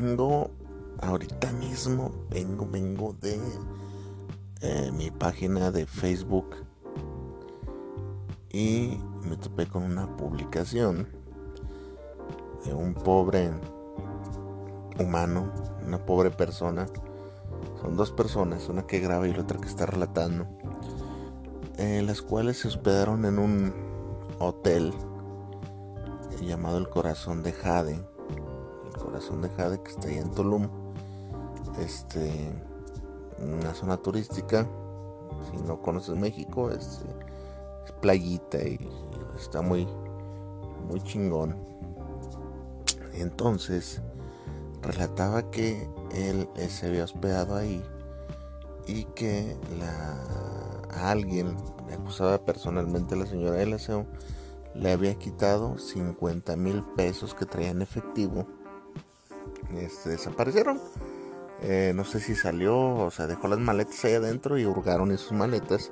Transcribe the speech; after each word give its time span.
Vengo 0.00 0.50
ahorita 1.00 1.50
mismo, 1.52 2.12
vengo, 2.28 2.68
vengo 2.70 3.14
de 3.18 3.40
eh, 4.60 4.90
mi 4.92 5.10
página 5.10 5.70
de 5.70 5.86
Facebook. 5.86 6.54
Y 8.52 8.98
me 9.22 9.38
topé 9.38 9.66
con 9.66 9.84
una 9.84 10.14
publicación 10.18 11.08
de 12.66 12.74
un 12.74 12.92
pobre 12.92 13.50
humano, 15.00 15.50
una 15.86 16.04
pobre 16.04 16.30
persona. 16.30 16.86
Son 17.80 17.96
dos 17.96 18.10
personas, 18.10 18.68
una 18.68 18.86
que 18.86 19.00
graba 19.00 19.26
y 19.26 19.32
la 19.32 19.44
otra 19.44 19.58
que 19.58 19.68
está 19.68 19.86
relatando, 19.86 20.46
eh, 21.78 22.02
las 22.04 22.20
cuales 22.20 22.58
se 22.58 22.68
hospedaron 22.68 23.24
en 23.24 23.38
un 23.38 23.72
hotel 24.40 24.92
llamado 26.42 26.76
El 26.76 26.90
Corazón 26.90 27.42
de 27.42 27.52
Jade 27.52 28.15
Corazón 28.96 29.42
de 29.42 29.48
Jade 29.50 29.80
que 29.82 29.90
está 29.90 30.08
ahí 30.08 30.18
en 30.18 30.30
Tulum. 30.32 30.68
Este, 31.78 32.52
una 33.38 33.74
zona 33.74 33.96
turística. 33.96 34.66
Si 35.50 35.56
no 35.66 35.80
conoces 35.80 36.16
México, 36.16 36.70
es, 36.70 37.02
es 37.84 37.92
playita 38.00 38.58
y, 38.58 38.88
está 39.38 39.62
muy, 39.62 39.86
muy 40.88 41.00
chingón. 41.02 41.56
Entonces, 43.14 44.00
relataba 44.82 45.50
que 45.50 45.88
él 46.14 46.48
se 46.68 46.86
había 46.86 47.04
hospedado 47.04 47.56
ahí 47.56 47.82
y 48.86 49.04
que 49.04 49.56
la, 49.78 51.10
alguien 51.10 51.56
le 51.88 51.94
acusaba 51.94 52.38
personalmente 52.38 53.14
a 53.14 53.18
la 53.18 53.26
señora 53.26 53.56
del 53.56 53.74
aseo 53.74 54.06
le 54.74 54.92
había 54.92 55.14
quitado 55.14 55.78
50 55.78 56.56
mil 56.56 56.82
pesos 56.96 57.34
que 57.34 57.46
traía 57.46 57.70
en 57.70 57.82
efectivo 57.82 58.46
este, 59.74 60.10
desaparecieron. 60.10 60.80
Eh, 61.62 61.92
no 61.94 62.04
sé 62.04 62.20
si 62.20 62.34
salió, 62.34 62.76
o 62.76 63.10
sea, 63.10 63.26
dejó 63.26 63.48
las 63.48 63.58
maletas 63.58 64.04
ahí 64.04 64.14
adentro 64.14 64.58
y 64.58 64.66
hurgaron 64.66 65.10
esas 65.10 65.32
maletas 65.32 65.90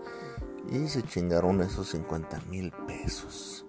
y 0.71 0.89
se 0.89 1.03
chingaron 1.03 1.61
esos 1.63 1.89
50 1.91 2.41
mil 2.51 2.71
pesos. 2.87 3.65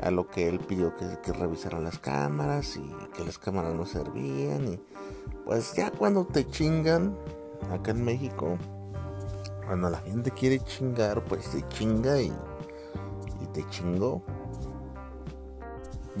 A 0.00 0.10
lo 0.10 0.28
que 0.28 0.48
él 0.48 0.60
pidió 0.60 0.96
que, 0.96 1.18
que 1.22 1.32
revisaran 1.32 1.84
las 1.84 1.98
cámaras 1.98 2.76
y 2.76 2.90
que 3.14 3.24
las 3.24 3.38
cámaras 3.38 3.74
no 3.74 3.84
servían. 3.84 4.72
Y 4.72 4.80
pues 5.44 5.74
ya 5.74 5.90
cuando 5.90 6.24
te 6.24 6.46
chingan, 6.46 7.14
acá 7.70 7.90
en 7.90 8.04
México, 8.04 8.56
cuando 9.66 9.90
la 9.90 9.98
gente 9.98 10.30
quiere 10.30 10.58
chingar, 10.60 11.22
pues 11.24 11.50
te 11.50 11.66
chinga 11.68 12.20
y, 12.20 12.32
y 13.40 13.46
te 13.52 13.64
chingó. 13.68 14.22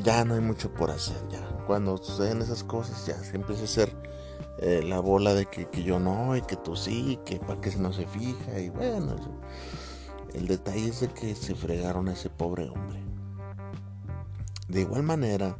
Ya 0.02 0.24
no 0.24 0.34
hay 0.34 0.40
mucho 0.40 0.72
por 0.72 0.90
hacer, 0.90 1.16
ya 1.30 1.46
cuando 1.66 1.96
suceden 1.98 2.42
esas 2.42 2.64
cosas 2.64 3.06
ya 3.06 3.16
se 3.22 3.36
empieza 3.36 3.62
a 3.62 3.64
hacer 3.64 3.96
eh, 4.58 4.82
la 4.82 4.98
bola 5.00 5.34
de 5.34 5.46
que, 5.46 5.68
yo 5.84 6.00
no 6.00 6.36
y 6.36 6.42
que 6.42 6.56
tú 6.56 6.74
sí, 6.74 7.18
que 7.24 7.38
para 7.38 7.60
que 7.60 7.74
no 7.76 7.92
se 7.92 8.06
fija 8.06 8.58
y 8.58 8.70
bueno, 8.70 9.14
el 10.34 10.46
detalle 10.46 10.88
es 10.88 11.00
de 11.00 11.08
que 11.08 11.34
se 11.34 11.54
fregaron 11.54 12.08
a 12.08 12.12
ese 12.12 12.28
pobre 12.30 12.68
hombre. 12.68 13.02
De 14.68 14.82
igual 14.82 15.02
manera, 15.02 15.56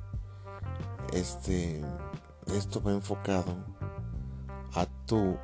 este, 1.13 1.81
esto 2.47 2.83
va 2.83 2.93
enfocado 2.93 3.57
a 4.75 4.87
tú 5.07 5.37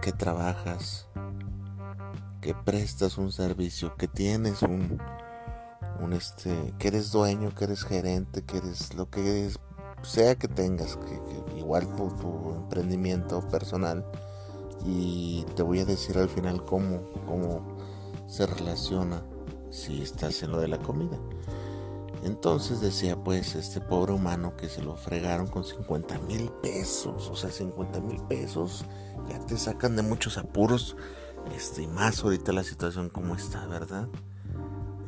que 0.00 0.12
trabajas, 0.12 1.08
que 2.40 2.54
prestas 2.54 3.18
un 3.18 3.32
servicio, 3.32 3.94
que 3.96 4.08
tienes 4.08 4.62
un, 4.62 4.98
un 6.00 6.12
este, 6.12 6.74
que 6.78 6.88
eres 6.88 7.12
dueño, 7.12 7.54
que 7.54 7.64
eres 7.64 7.84
gerente, 7.84 8.42
que 8.42 8.58
eres 8.58 8.94
lo 8.94 9.08
que 9.10 9.50
sea 10.02 10.36
que 10.36 10.48
tengas, 10.48 10.96
que, 10.96 11.58
igual 11.58 11.86
tu, 11.96 12.08
tu, 12.16 12.52
emprendimiento 12.54 13.40
personal. 13.48 14.04
Y 14.84 15.44
te 15.56 15.62
voy 15.62 15.80
a 15.80 15.84
decir 15.84 16.18
al 16.18 16.28
final 16.28 16.64
cómo, 16.64 17.00
cómo 17.26 17.76
se 18.26 18.46
relaciona 18.46 19.22
si 19.70 20.02
estás 20.02 20.42
en 20.42 20.52
lo 20.52 20.60
de 20.60 20.68
la 20.68 20.78
comida. 20.78 21.18
Entonces 22.24 22.80
decía 22.80 23.22
pues 23.22 23.54
este 23.54 23.82
pobre 23.82 24.12
humano 24.12 24.56
que 24.56 24.68
se 24.68 24.82
lo 24.82 24.96
fregaron 24.96 25.46
con 25.46 25.62
50 25.62 26.18
mil 26.20 26.50
pesos. 26.62 27.28
O 27.28 27.36
sea, 27.36 27.50
50 27.50 28.00
mil 28.00 28.20
pesos 28.22 28.84
ya 29.28 29.38
te 29.46 29.58
sacan 29.58 29.94
de 29.96 30.02
muchos 30.02 30.38
apuros. 30.38 30.96
Este, 31.54 31.82
y 31.82 31.86
más 31.86 32.24
ahorita 32.24 32.52
la 32.52 32.64
situación 32.64 33.10
como 33.10 33.34
está, 33.34 33.66
¿verdad? 33.66 34.08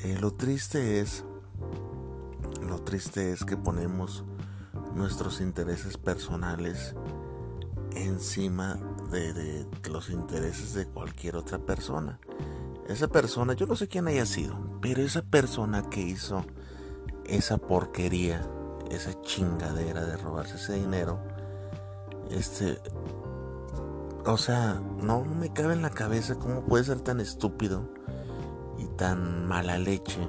Eh, 0.00 0.18
lo 0.20 0.32
triste 0.32 1.00
es, 1.00 1.24
lo 2.60 2.82
triste 2.82 3.32
es 3.32 3.44
que 3.44 3.56
ponemos 3.56 4.24
nuestros 4.94 5.40
intereses 5.40 5.96
personales 5.96 6.94
encima 7.94 8.78
de, 9.10 9.66
los 9.90 10.10
intereses 10.10 10.74
de 10.74 10.86
cualquier 10.86 11.36
otra 11.36 11.58
persona. 11.58 12.18
Esa 12.88 13.08
persona, 13.08 13.54
yo 13.54 13.66
no 13.66 13.74
sé 13.74 13.88
quién 13.88 14.06
haya 14.06 14.26
sido, 14.26 14.78
pero 14.80 15.02
esa 15.02 15.22
persona 15.22 15.88
que 15.88 16.02
hizo 16.02 16.44
esa 17.24 17.56
porquería, 17.56 18.46
esa 18.90 19.20
chingadera 19.22 20.04
de 20.04 20.16
robarse 20.18 20.56
ese 20.56 20.74
dinero, 20.74 21.20
este, 22.30 22.78
o 24.26 24.36
sea, 24.36 24.80
no 25.02 25.24
me 25.24 25.52
cabe 25.52 25.72
en 25.72 25.82
la 25.82 25.90
cabeza 25.90 26.36
cómo 26.36 26.64
puede 26.66 26.84
ser 26.84 27.00
tan 27.00 27.20
estúpido 27.20 27.88
y 28.78 28.86
tan 28.96 29.46
mala 29.46 29.78
leche 29.78 30.28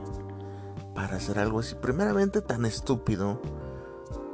para 0.94 1.18
hacer 1.18 1.40
algo 1.40 1.60
así. 1.60 1.76
Primeramente 1.76 2.42
tan 2.42 2.66
estúpido 2.66 3.42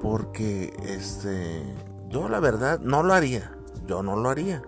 porque 0.01 0.73
este 0.83 1.63
yo 2.09 2.29
la 2.29 2.39
verdad 2.39 2.79
no 2.79 3.01
lo 3.03 3.13
haría. 3.13 3.57
Yo 3.87 4.03
no 4.03 4.15
lo 4.15 4.29
haría. 4.29 4.61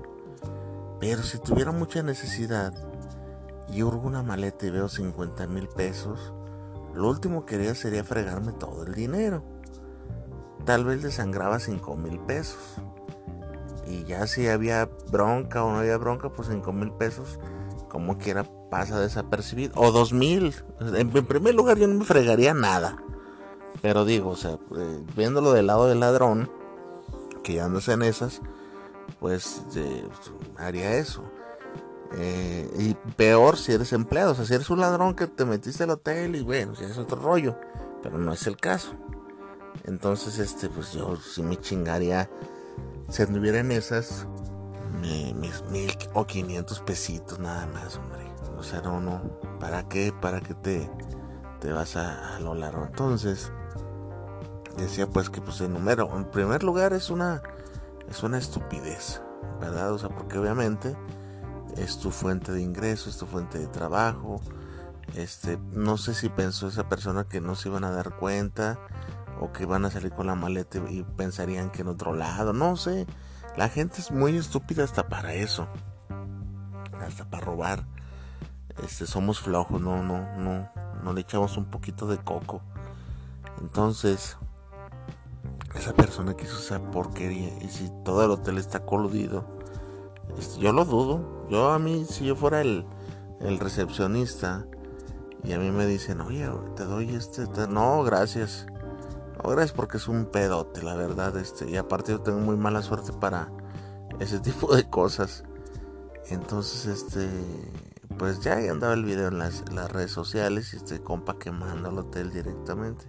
Pero 1.00 1.22
si 1.22 1.38
tuviera 1.38 1.72
mucha 1.72 2.02
necesidad 2.02 2.74
y 3.70 3.84
hurgo 3.84 4.08
una 4.08 4.24
maleta 4.24 4.66
y 4.66 4.72
veo 4.72 4.90
50 4.90 5.46
mil 5.48 5.68
pesos, 5.68 6.34
lo 6.94 7.10
último 7.10 7.46
que 7.46 7.56
haría 7.56 7.76
sería 7.76 8.04
fregarme 8.04 8.52
todo 8.54 8.84
el 8.84 8.96
dinero. 8.96 9.44
Tal 10.66 10.86
vez 10.86 11.04
le 11.04 11.12
sangraba 11.12 11.60
5 11.60 11.96
mil 11.96 12.20
pesos. 12.22 12.58
Y 13.86 14.04
ya 14.06 14.26
si 14.26 14.48
había 14.48 14.90
bronca 15.12 15.64
o 15.64 15.72
no 15.72 15.78
había 15.78 15.98
bronca, 15.98 16.30
pues 16.30 16.48
5 16.48 16.74
mil 16.74 16.92
pesos, 16.94 17.40
como 17.90 18.18
quiera 18.18 18.44
pasa 18.70 19.00
desapercibido. 19.00 19.74
O 19.76 19.92
2000. 19.92 20.54
En, 20.82 21.16
en 21.16 21.26
primer 21.26 21.56
lugar, 21.56 21.78
yo 21.78 21.88
no 21.88 21.96
me 22.00 22.06
fregaría 22.06 22.54
nada. 22.54 22.98
Pero 23.82 24.06
digo, 24.06 24.32
o 24.32 24.36
sea, 24.36 24.58
eh, 24.76 25.04
viéndolo 25.16 25.54
del 25.54 25.68
lado 25.68 25.88
del 25.88 26.00
ladrón, 26.00 26.50
que 27.44 27.54
ya 27.54 27.66
andas 27.66 27.88
en 27.90 28.02
esas, 28.02 28.42
pues 29.20 29.62
eh, 29.76 30.08
haría 30.58 30.98
eso. 30.98 31.24
Eh, 32.18 32.72
y 32.78 32.94
peor 33.16 33.58
si 33.58 33.74
eres 33.74 33.92
empleado, 33.94 34.32
o 34.32 34.36
sea, 34.36 34.46
si 34.46 34.54
eres 34.54 34.70
un 34.70 34.80
ladrón 34.80 35.16
que 35.16 35.28
te 35.28 35.44
metiste 35.46 35.84
al 35.84 35.90
hotel 35.92 36.36
y 36.36 36.44
bueno, 36.44 36.76
si 36.76 36.86
es 36.86 36.98
otro 36.98 37.20
rollo, 37.22 37.58
pero 38.02 38.18
no 38.18 38.34
es 38.34 38.48
el 38.48 38.58
caso. 38.58 38.94
Entonces, 39.84 40.40
este, 40.40 40.70
pues 40.70 40.94
yo 40.94 41.18
si 41.18 41.44
me 41.44 41.58
chingaría, 41.58 42.30
si 43.10 43.24
anduviera 43.24 43.60
en 43.60 43.72
esas, 43.72 44.28
mis 45.36 45.64
mil 45.70 45.92
o 46.14 46.26
quinientos 46.26 46.80
pesitos 46.82 47.40
nada 47.40 47.68
más, 47.68 47.98
hombre. 47.98 48.26
O 48.58 48.64
sea, 48.64 48.82
no, 48.82 49.00
no. 49.00 49.22
¿Para 49.60 49.88
qué? 49.88 50.14
¿Para 50.14 50.42
qué 50.42 50.54
te, 50.54 50.90
te 51.60 51.72
vas 51.72 51.96
a, 51.96 52.40
lo 52.40 52.56
largo? 52.56 52.86
Entonces, 52.86 53.52
decía 54.78 55.08
pues 55.08 55.30
que 55.30 55.42
pues 55.42 55.62
el 55.62 55.74
número, 55.74 56.10
en 56.16 56.26
primer 56.26 56.64
lugar 56.64 56.94
es 56.94 57.10
una, 57.10 57.42
es 58.10 58.24
una 58.24 58.38
estupidez, 58.38 59.22
¿verdad? 59.60 59.92
O 59.94 59.98
sea, 59.98 60.10
porque 60.10 60.38
obviamente 60.38 60.96
es 61.78 61.98
tu 62.00 62.12
fuente 62.12 62.52
de 62.52 62.62
ingreso, 62.62 63.10
es 63.10 63.18
tu 63.18 63.26
fuente 63.26 63.60
de 63.60 63.68
trabajo. 63.68 64.42
Este, 65.16 65.58
no 65.72 65.98
sé 65.98 66.14
si 66.14 66.30
pensó 66.30 66.68
esa 66.68 66.90
persona 66.90 67.26
que 67.26 67.42
no 67.42 67.56
se 67.56 67.70
iban 67.70 67.84
a 67.84 67.92
dar 67.92 68.18
cuenta 68.18 68.80
o 69.40 69.52
que 69.52 69.64
iban 69.64 69.86
a 69.86 69.92
salir 69.92 70.12
con 70.12 70.28
la 70.28 70.36
maleta 70.36 70.80
y 70.90 71.04
pensarían 71.04 71.70
que 71.70 71.82
en 71.82 71.90
otro 71.90 72.14
lado, 72.14 72.54
no 72.54 72.76
sé. 72.78 73.06
La 73.58 73.70
gente 73.70 74.02
es 74.02 74.12
muy 74.12 74.36
estúpida 74.38 74.84
hasta 74.84 75.08
para 75.08 75.34
eso. 75.34 75.68
Hasta 77.02 77.26
para 77.26 77.46
robar 77.46 77.86
este, 78.84 79.08
somos 79.08 79.40
flojos, 79.40 79.82
no, 79.82 80.04
no, 80.04 80.36
no, 80.38 80.70
no 81.04 81.14
le 81.14 81.22
echamos 81.22 81.58
un 81.58 81.66
poquito 81.66 82.08
de 82.08 82.18
coco. 82.18 82.62
Entonces, 83.62 84.38
esa 85.76 85.94
persona 85.94 86.36
que 86.36 86.44
hizo 86.44 86.58
esa 86.58 86.80
porquería, 86.92 87.58
y 87.64 87.70
si 87.70 87.90
todo 88.04 88.24
el 88.26 88.32
hotel 88.32 88.58
está 88.58 88.86
coludido, 88.86 89.46
este, 90.38 90.60
yo 90.60 90.74
lo 90.74 90.86
dudo. 90.86 91.48
Yo 91.50 91.72
a 91.72 91.80
mí, 91.80 92.06
si 92.10 92.26
yo 92.26 92.36
fuera 92.36 92.62
el, 92.62 92.86
el 93.40 93.60
recepcionista 93.60 94.66
y 95.44 95.54
a 95.54 95.60
mí 95.60 95.72
me 95.72 95.86
dicen, 95.86 96.22
oye, 96.22 96.50
te 96.76 96.84
doy 96.84 97.16
este, 97.16 97.48
no, 97.70 98.04
gracias. 98.04 98.66
Gracias 99.52 99.74
porque 99.74 99.98
es 99.98 100.08
un 100.08 100.26
pedote, 100.26 100.82
la 100.84 100.96
verdad. 100.96 101.38
Este, 101.38 101.70
y 101.70 101.78
aparte 101.78 102.12
yo 102.12 102.22
tengo 102.22 102.40
muy 102.40 102.58
mala 102.58 102.82
suerte 102.82 103.14
para 103.14 103.52
ese 104.20 104.40
tipo 104.42 104.76
de 104.76 104.90
cosas. 104.90 105.44
Entonces, 106.28 106.86
este, 106.86 107.30
pues 108.18 108.40
ya 108.40 108.54
andaba 108.72 108.94
el 108.94 109.06
video 109.06 109.28
en 109.28 109.38
las, 109.38 109.64
las 109.72 109.92
redes 109.92 110.12
sociales 110.12 110.74
y 110.74 110.78
este 110.78 111.02
compa 111.02 111.38
quemando 111.38 111.90
al 111.90 112.00
hotel 112.00 112.32
directamente. 112.32 113.06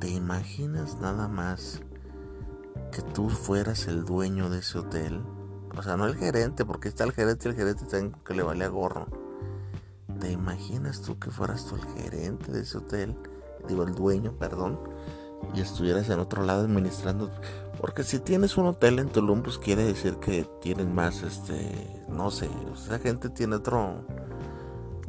¿Te 0.00 0.08
imaginas 0.08 1.00
nada 1.00 1.28
más 1.28 1.82
que 2.92 3.02
tú 3.02 3.28
fueras 3.28 3.86
el 3.88 4.04
dueño 4.04 4.50
de 4.50 4.60
ese 4.60 4.78
hotel? 4.78 5.22
O 5.76 5.82
sea, 5.82 5.96
no 5.96 6.06
el 6.06 6.16
gerente, 6.16 6.64
porque 6.64 6.88
está 6.88 7.04
el 7.04 7.12
gerente 7.12 7.48
y 7.48 7.50
el 7.50 7.56
gerente 7.56 7.84
también 7.84 8.12
que 8.24 8.34
le 8.34 8.42
vale 8.42 8.64
a 8.64 8.68
gorro. 8.68 9.06
¿Te 10.20 10.30
imaginas 10.30 11.02
tú 11.02 11.18
que 11.18 11.30
fueras 11.30 11.66
tú 11.66 11.76
el 11.76 11.84
gerente 12.02 12.52
de 12.52 12.60
ese 12.60 12.78
hotel? 12.78 13.18
Digo, 13.66 13.82
el 13.82 13.94
dueño, 13.94 14.32
perdón. 14.38 14.78
Y 15.52 15.60
estuvieras 15.60 16.08
en 16.10 16.18
otro 16.20 16.42
lado 16.44 16.62
administrando. 16.62 17.30
Porque 17.80 18.02
si 18.02 18.18
tienes 18.18 18.56
un 18.56 18.66
hotel 18.66 18.98
en 18.98 19.08
Tulum, 19.08 19.42
pues 19.42 19.58
quiere 19.58 19.84
decir 19.84 20.16
que 20.16 20.46
tienen 20.62 20.94
más, 20.94 21.22
este, 21.22 22.04
no 22.08 22.30
sé, 22.30 22.48
esa 22.72 22.98
gente 22.98 23.28
tiene 23.28 23.56
otro, 23.56 24.06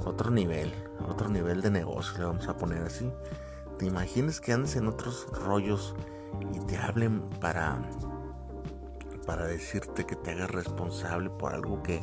otro 0.03 0.31
nivel, 0.31 0.73
otro 1.07 1.29
nivel 1.29 1.61
de 1.61 1.69
negocio, 1.69 2.17
le 2.17 2.25
vamos 2.25 2.47
a 2.47 2.57
poner 2.57 2.81
así. 2.81 3.09
¿Te 3.77 3.85
imaginas 3.85 4.41
que 4.41 4.51
andes 4.51 4.75
en 4.75 4.87
otros 4.87 5.27
rollos 5.31 5.95
y 6.53 6.59
te 6.65 6.77
hablen 6.77 7.21
para 7.39 7.79
para 9.25 9.47
decirte 9.47 10.05
que 10.05 10.15
te 10.15 10.31
hagas 10.31 10.51
responsable 10.51 11.29
por 11.29 11.53
algo 11.53 11.81
que 11.83 12.01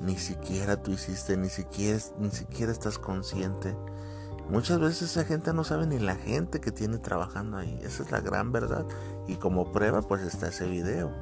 ni 0.00 0.16
siquiera 0.16 0.82
tú 0.82 0.92
hiciste, 0.92 1.36
ni 1.36 1.48
siquiera, 1.48 1.98
ni 2.18 2.30
siquiera 2.30 2.72
estás 2.72 2.98
consciente. 2.98 3.76
Muchas 4.50 4.80
veces 4.80 5.10
esa 5.10 5.24
gente 5.24 5.52
no 5.52 5.62
sabe 5.62 5.86
ni 5.86 5.98
la 5.98 6.16
gente 6.16 6.60
que 6.60 6.72
tiene 6.72 6.98
trabajando 6.98 7.58
ahí. 7.58 7.78
Esa 7.82 8.02
es 8.02 8.10
la 8.10 8.20
gran 8.20 8.50
verdad. 8.50 8.86
Y 9.26 9.36
como 9.36 9.72
prueba, 9.72 10.00
pues 10.02 10.22
está 10.22 10.48
ese 10.48 10.66
video. 10.66 11.12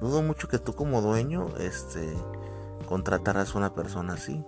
Dudo 0.00 0.22
mucho 0.22 0.48
que 0.48 0.58
tú 0.58 0.74
como 0.74 1.02
dueño, 1.02 1.48
este, 1.58 2.14
contratarás 2.88 3.54
una 3.54 3.74
persona 3.74 4.14
así. 4.14 4.44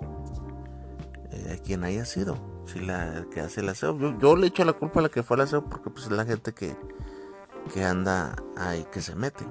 Eh, 1.31 1.61
quien 1.65 1.85
haya 1.85 2.05
sido. 2.05 2.39
Si 2.67 2.81
la 2.81 3.27
que 3.31 3.41
hace 3.41 3.61
el 3.61 3.69
aseo. 3.69 4.19
Yo, 4.19 4.37
le 4.37 4.49
echo 4.49 4.65
la 4.65 4.73
culpa 4.73 5.01
a 5.01 5.03
la 5.05 5.09
que 5.09 5.23
fue 5.23 5.37
el 5.37 5.43
aseo 5.43 5.65
porque 5.65 5.91
pues 5.91 6.07
es 6.07 6.11
la 6.11 6.25
gente 6.25 6.53
que, 6.53 6.77
que 7.73 7.85
anda 7.85 8.35
ahí, 8.57 8.87
que 8.91 9.03
se 9.03 9.15
mete. 9.15 9.45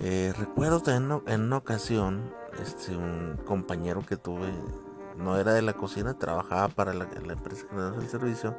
Eh, 0.00 0.32
recuerdo 0.36 0.80
también 0.80 1.22
en 1.26 1.42
una 1.42 1.58
ocasión, 1.58 2.32
este, 2.60 2.96
un 2.96 3.38
compañero 3.44 4.04
que 4.04 4.16
tuve, 4.16 4.52
no 5.16 5.38
era 5.38 5.54
de 5.54 5.62
la 5.62 5.74
cocina, 5.74 6.18
trabajaba 6.18 6.68
para 6.68 6.92
la, 6.94 7.04
empresa 7.04 7.66
que 7.68 7.76
da 7.76 7.94
el 7.94 8.08
servicio, 8.08 8.56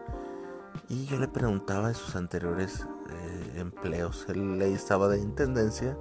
y 0.90 1.06
yo 1.06 1.18
le 1.18 1.28
preguntaba 1.28 1.90
de 1.90 1.94
sus 1.94 2.16
anteriores 2.16 2.86
eh, 3.10 3.54
empleos. 3.56 4.26
Él 4.30 4.60
ahí 4.62 4.74
estaba 4.74 5.08
de 5.08 5.20
intendencia, 5.20 5.98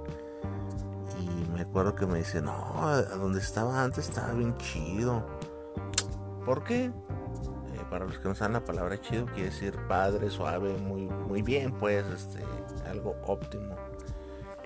y 1.19 1.51
me 1.51 1.61
acuerdo 1.61 1.95
que 1.95 2.05
me 2.05 2.19
dice, 2.19 2.41
no, 2.41 2.53
donde 3.17 3.39
estaba 3.39 3.83
antes 3.83 4.09
estaba 4.09 4.33
bien 4.33 4.55
chido. 4.57 5.25
¿Por 6.45 6.63
qué? 6.63 6.85
Eh, 6.85 6.91
para 7.89 8.05
los 8.05 8.19
que 8.19 8.27
no 8.27 8.35
saben 8.35 8.53
la 8.53 8.63
palabra 8.63 8.99
chido, 9.01 9.25
quiere 9.25 9.49
decir 9.49 9.75
padre, 9.87 10.29
suave, 10.29 10.77
muy, 10.77 11.07
muy 11.07 11.41
bien, 11.41 11.71
pues, 11.73 12.05
este, 12.07 12.43
algo 12.89 13.15
óptimo. 13.25 13.75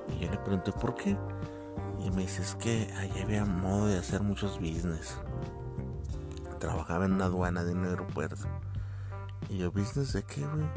Y 0.09 0.25
yo 0.25 0.31
le 0.31 0.37
pregunté 0.37 0.71
por 0.71 0.95
qué. 0.95 1.17
Y 1.99 2.11
me 2.11 2.21
dice, 2.21 2.41
es 2.41 2.55
que 2.55 2.91
allí 2.97 3.21
había 3.21 3.45
modo 3.45 3.87
de 3.87 3.97
hacer 3.97 4.21
muchos 4.21 4.57
business. 4.59 5.17
Trabajaba 6.59 7.05
en 7.05 7.13
una 7.13 7.25
aduana 7.25 7.63
de 7.63 7.73
un 7.73 7.85
aeropuerto. 7.85 8.47
Y 9.49 9.57
yo, 9.57 9.71
¿business 9.71 10.13
de 10.13 10.23
qué, 10.23 10.45
güey? 10.45 10.67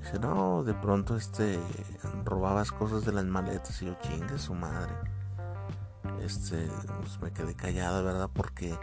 Dice, 0.00 0.18
no, 0.18 0.62
de 0.62 0.74
pronto 0.74 1.16
este 1.16 1.58
robabas 2.24 2.72
cosas 2.72 3.04
de 3.04 3.12
las 3.12 3.24
maletas. 3.24 3.82
Y 3.82 3.86
yo, 3.86 3.94
chingue 4.00 4.38
su 4.38 4.54
madre. 4.54 4.94
Este, 6.22 6.68
pues 7.00 7.20
me 7.20 7.32
quedé 7.32 7.54
callado, 7.54 8.04
¿verdad? 8.04 8.30
Porque 8.32 8.78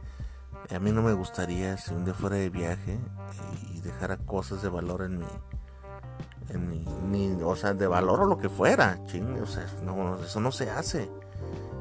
a 0.73 0.79
mí 0.79 0.91
no 0.91 1.01
me 1.01 1.13
gustaría 1.13 1.77
si 1.77 1.93
un 1.93 2.05
día 2.05 2.13
fuera 2.13 2.35
de 2.35 2.49
viaje 2.49 2.99
y 3.73 3.81
dejara 3.81 4.17
cosas 4.17 4.61
de 4.61 4.69
valor 4.69 5.01
en 5.01 5.19
mi, 5.19 5.25
ni, 7.09 7.31
o 7.41 7.55
sea, 7.55 7.73
de 7.73 7.87
valor 7.87 8.21
o 8.21 8.25
lo 8.25 8.37
que 8.37 8.49
fuera, 8.49 9.03
ching, 9.05 9.41
o 9.41 9.45
sea, 9.45 9.65
no, 9.83 10.17
eso 10.17 10.39
no 10.39 10.51
se 10.51 10.69
hace. 10.69 11.09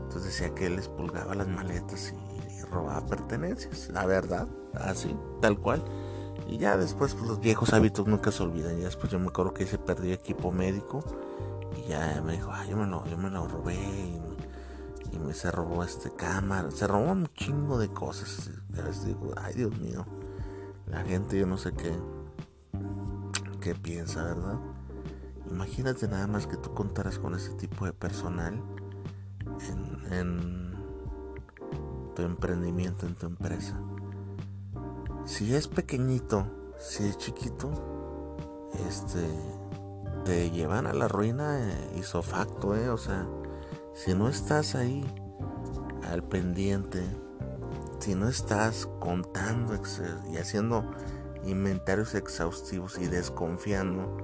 Entonces 0.04 0.24
decía 0.24 0.54
que 0.54 0.66
él 0.66 0.74
expulgaba 0.74 1.34
las 1.34 1.48
maletas 1.48 2.12
y, 2.12 2.31
robaba 2.72 3.04
pertenencias, 3.06 3.90
la 3.92 4.06
verdad, 4.06 4.48
así, 4.74 5.16
tal 5.40 5.58
cual. 5.58 5.84
Y 6.48 6.58
ya 6.58 6.76
después 6.76 7.14
pues, 7.14 7.26
los 7.26 7.40
viejos 7.40 7.72
hábitos 7.72 8.06
nunca 8.06 8.32
se 8.32 8.42
olvidan. 8.42 8.78
Y 8.78 8.82
después 8.82 9.12
yo 9.12 9.18
me 9.18 9.28
acuerdo 9.28 9.54
que 9.54 9.66
se 9.66 9.78
perdió 9.78 10.12
equipo 10.12 10.50
médico 10.50 11.04
y 11.76 11.88
ya 11.88 12.20
me 12.24 12.32
dijo, 12.32 12.50
ah, 12.52 12.66
yo 12.66 12.76
me 12.76 12.86
lo, 12.86 13.04
yo 13.06 13.16
me 13.16 13.30
lo 13.30 13.46
robé 13.46 13.76
y, 13.76 14.20
me 15.18 15.34
se 15.34 15.50
robó 15.52 15.84
este 15.84 16.10
cámara, 16.10 16.70
se 16.70 16.86
robó 16.86 17.12
un 17.12 17.26
chingo 17.34 17.78
de 17.78 17.88
cosas. 17.88 18.50
Y 18.70 19.06
digo, 19.06 19.34
ay 19.36 19.54
Dios 19.54 19.78
mío, 19.78 20.04
la 20.86 21.02
gente 21.02 21.38
yo 21.38 21.46
no 21.46 21.58
sé 21.58 21.72
qué 21.74 21.92
qué 23.62 23.74
piensa, 23.74 24.24
¿verdad? 24.24 24.58
Imagínate 25.48 26.08
nada 26.08 26.26
más 26.26 26.46
que 26.46 26.56
tú 26.56 26.74
contaras 26.74 27.18
con 27.18 27.34
ese 27.34 27.52
tipo 27.54 27.86
de 27.86 27.92
personal 27.92 28.60
en, 30.10 30.71
tu 32.14 32.22
emprendimiento, 32.22 33.06
en 33.06 33.14
tu 33.14 33.26
empresa. 33.26 33.80
Si 35.24 35.54
es 35.54 35.68
pequeñito, 35.68 36.46
si 36.78 37.04
es 37.04 37.16
chiquito, 37.18 37.70
este, 38.88 39.24
te 40.24 40.50
llevan 40.50 40.86
a 40.86 40.92
la 40.92 41.08
ruina 41.08 41.60
y 41.96 42.02
facto, 42.22 42.76
¿eh? 42.76 42.88
O 42.90 42.98
sea, 42.98 43.26
si 43.94 44.14
no 44.14 44.28
estás 44.28 44.74
ahí 44.74 45.04
al 46.10 46.22
pendiente, 46.22 47.02
si 48.00 48.14
no 48.14 48.28
estás 48.28 48.88
contando 49.00 49.74
y 50.32 50.36
haciendo 50.36 50.90
inventarios 51.44 52.14
exhaustivos 52.14 52.98
y 52.98 53.06
desconfiando, 53.06 54.16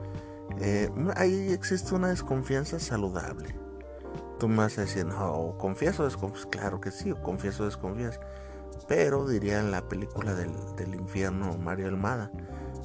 eh, 0.58 0.90
ahí 1.16 1.52
existe 1.52 1.94
una 1.94 2.08
desconfianza 2.08 2.78
saludable. 2.78 3.54
Tú 4.38 4.48
me 4.48 4.58
vas 4.58 4.78
a 4.78 4.82
decir, 4.82 5.04
no, 5.06 5.56
confieso 5.58 6.02
o 6.02 6.06
desconfías. 6.06 6.46
Claro 6.46 6.80
que 6.80 6.90
sí, 6.90 7.12
confieso 7.22 7.64
o 7.64 7.66
desconfías. 7.66 8.20
Pero 8.86 9.26
diría 9.26 9.60
en 9.60 9.70
la 9.70 9.88
película 9.88 10.34
del, 10.34 10.52
del 10.76 10.94
infierno 10.94 11.56
Mario 11.58 11.88
Almada, 11.88 12.30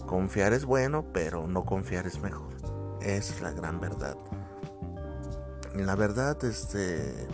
confiar 0.07 0.53
es 0.53 0.65
bueno, 0.65 1.05
pero 1.13 1.47
no 1.47 1.63
confiar 1.63 2.07
es 2.07 2.19
mejor. 2.19 2.53
Esa 3.01 3.33
es 3.33 3.41
la 3.41 3.51
gran 3.51 3.79
verdad. 3.79 4.17
La 5.75 5.95
verdad, 5.95 6.43
este, 6.45 7.27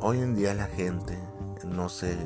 hoy 0.00 0.18
en 0.18 0.34
día 0.34 0.54
la 0.54 0.66
gente, 0.66 1.18
no 1.66 1.88
sé, 1.88 2.16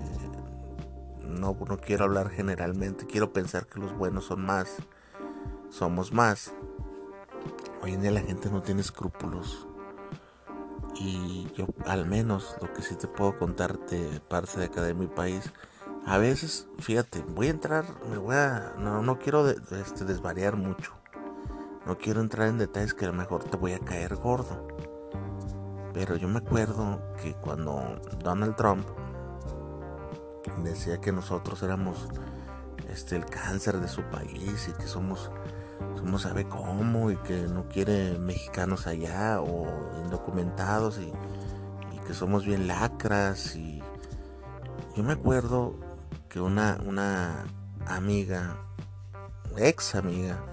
no, 1.24 1.56
no 1.68 1.78
quiero 1.78 2.04
hablar 2.04 2.28
generalmente, 2.28 3.06
quiero 3.06 3.32
pensar 3.32 3.66
que 3.66 3.80
los 3.80 3.96
buenos 3.96 4.24
son 4.24 4.44
más, 4.44 4.76
somos 5.70 6.12
más. 6.12 6.52
Hoy 7.82 7.94
en 7.94 8.02
día 8.02 8.10
la 8.10 8.20
gente 8.20 8.50
no 8.50 8.62
tiene 8.62 8.80
escrúpulos. 8.80 9.66
Y 10.94 11.48
yo 11.56 11.66
al 11.86 12.06
menos 12.06 12.56
lo 12.60 12.72
que 12.72 12.82
sí 12.82 12.94
te 12.94 13.08
puedo 13.08 13.36
contar 13.36 13.78
de 13.86 14.20
parte 14.20 14.60
de 14.60 14.66
acá 14.66 14.82
de 14.82 14.94
mi 14.94 15.06
país, 15.06 15.52
a 16.04 16.18
veces, 16.18 16.66
fíjate, 16.78 17.22
voy 17.28 17.46
a 17.46 17.50
entrar, 17.50 17.84
me 18.10 18.18
voy 18.18 18.34
a, 18.34 18.74
no, 18.78 19.02
no 19.02 19.18
quiero 19.18 19.48
este, 19.48 20.04
desvariar 20.04 20.56
mucho. 20.56 20.92
No 21.86 21.96
quiero 21.98 22.20
entrar 22.20 22.48
en 22.48 22.58
detalles 22.58 22.94
que 22.94 23.04
a 23.04 23.08
lo 23.08 23.14
mejor 23.14 23.44
te 23.44 23.56
voy 23.56 23.72
a 23.72 23.78
caer 23.78 24.16
gordo. 24.16 24.66
Pero 25.94 26.16
yo 26.16 26.28
me 26.28 26.38
acuerdo 26.38 27.00
que 27.22 27.34
cuando 27.34 28.00
Donald 28.22 28.56
Trump 28.56 28.86
decía 30.62 31.00
que 31.00 31.12
nosotros 31.12 31.62
éramos 31.62 32.08
este 32.88 33.16
el 33.16 33.24
cáncer 33.24 33.80
de 33.80 33.88
su 33.88 34.02
país 34.02 34.68
y 34.68 34.72
que 34.72 34.86
somos 34.86 35.30
somos 35.96 36.22
sabe 36.22 36.48
cómo 36.48 37.10
y 37.10 37.16
que 37.16 37.42
no 37.42 37.68
quiere 37.68 38.18
mexicanos 38.18 38.86
allá 38.86 39.40
o 39.40 39.66
indocumentados 40.04 40.98
y, 40.98 41.12
que 42.06 42.14
somos 42.14 42.44
bien 42.44 42.66
lacras 42.66 43.54
y 43.54 43.80
yo 44.96 45.04
me 45.04 45.12
acuerdo 45.12 45.76
que 46.28 46.40
una 46.40 46.80
una 46.84 47.44
amiga 47.86 48.56
ex 49.56 49.94
amiga 49.94 50.44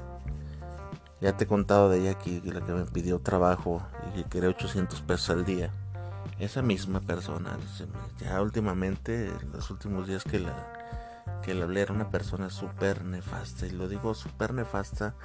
ya 1.21 1.36
te 1.36 1.45
he 1.45 1.48
contado 1.48 1.89
de 1.89 2.01
ella 2.01 2.12
aquí 2.12 2.39
la 2.45 2.62
que 2.62 2.71
me 2.71 2.86
pidió 2.86 3.17
trabajo 3.17 3.81
y 4.09 4.21
que 4.21 4.29
quería 4.29 4.50
800 4.50 5.01
pesos 5.01 5.31
al 5.31 5.43
día 5.43 5.74
esa 6.39 6.62
misma 6.62 7.01
persona, 7.01 7.57
ya 8.19 8.41
últimamente, 8.41 9.27
en 9.27 9.51
los 9.51 9.69
últimos 9.71 10.07
días 10.07 10.24
que 10.24 10.39
la, 10.39 10.78
que 11.41 11.53
le 11.53 11.63
hablé 11.63 11.81
era 11.81 11.93
una 11.93 12.09
persona 12.09 12.50
súper 12.50 13.03
nefasta. 13.05 13.65
Y 13.65 13.71
lo 13.71 13.88
digo 13.88 14.13
súper 14.13 14.53
nefasta 14.53 15.15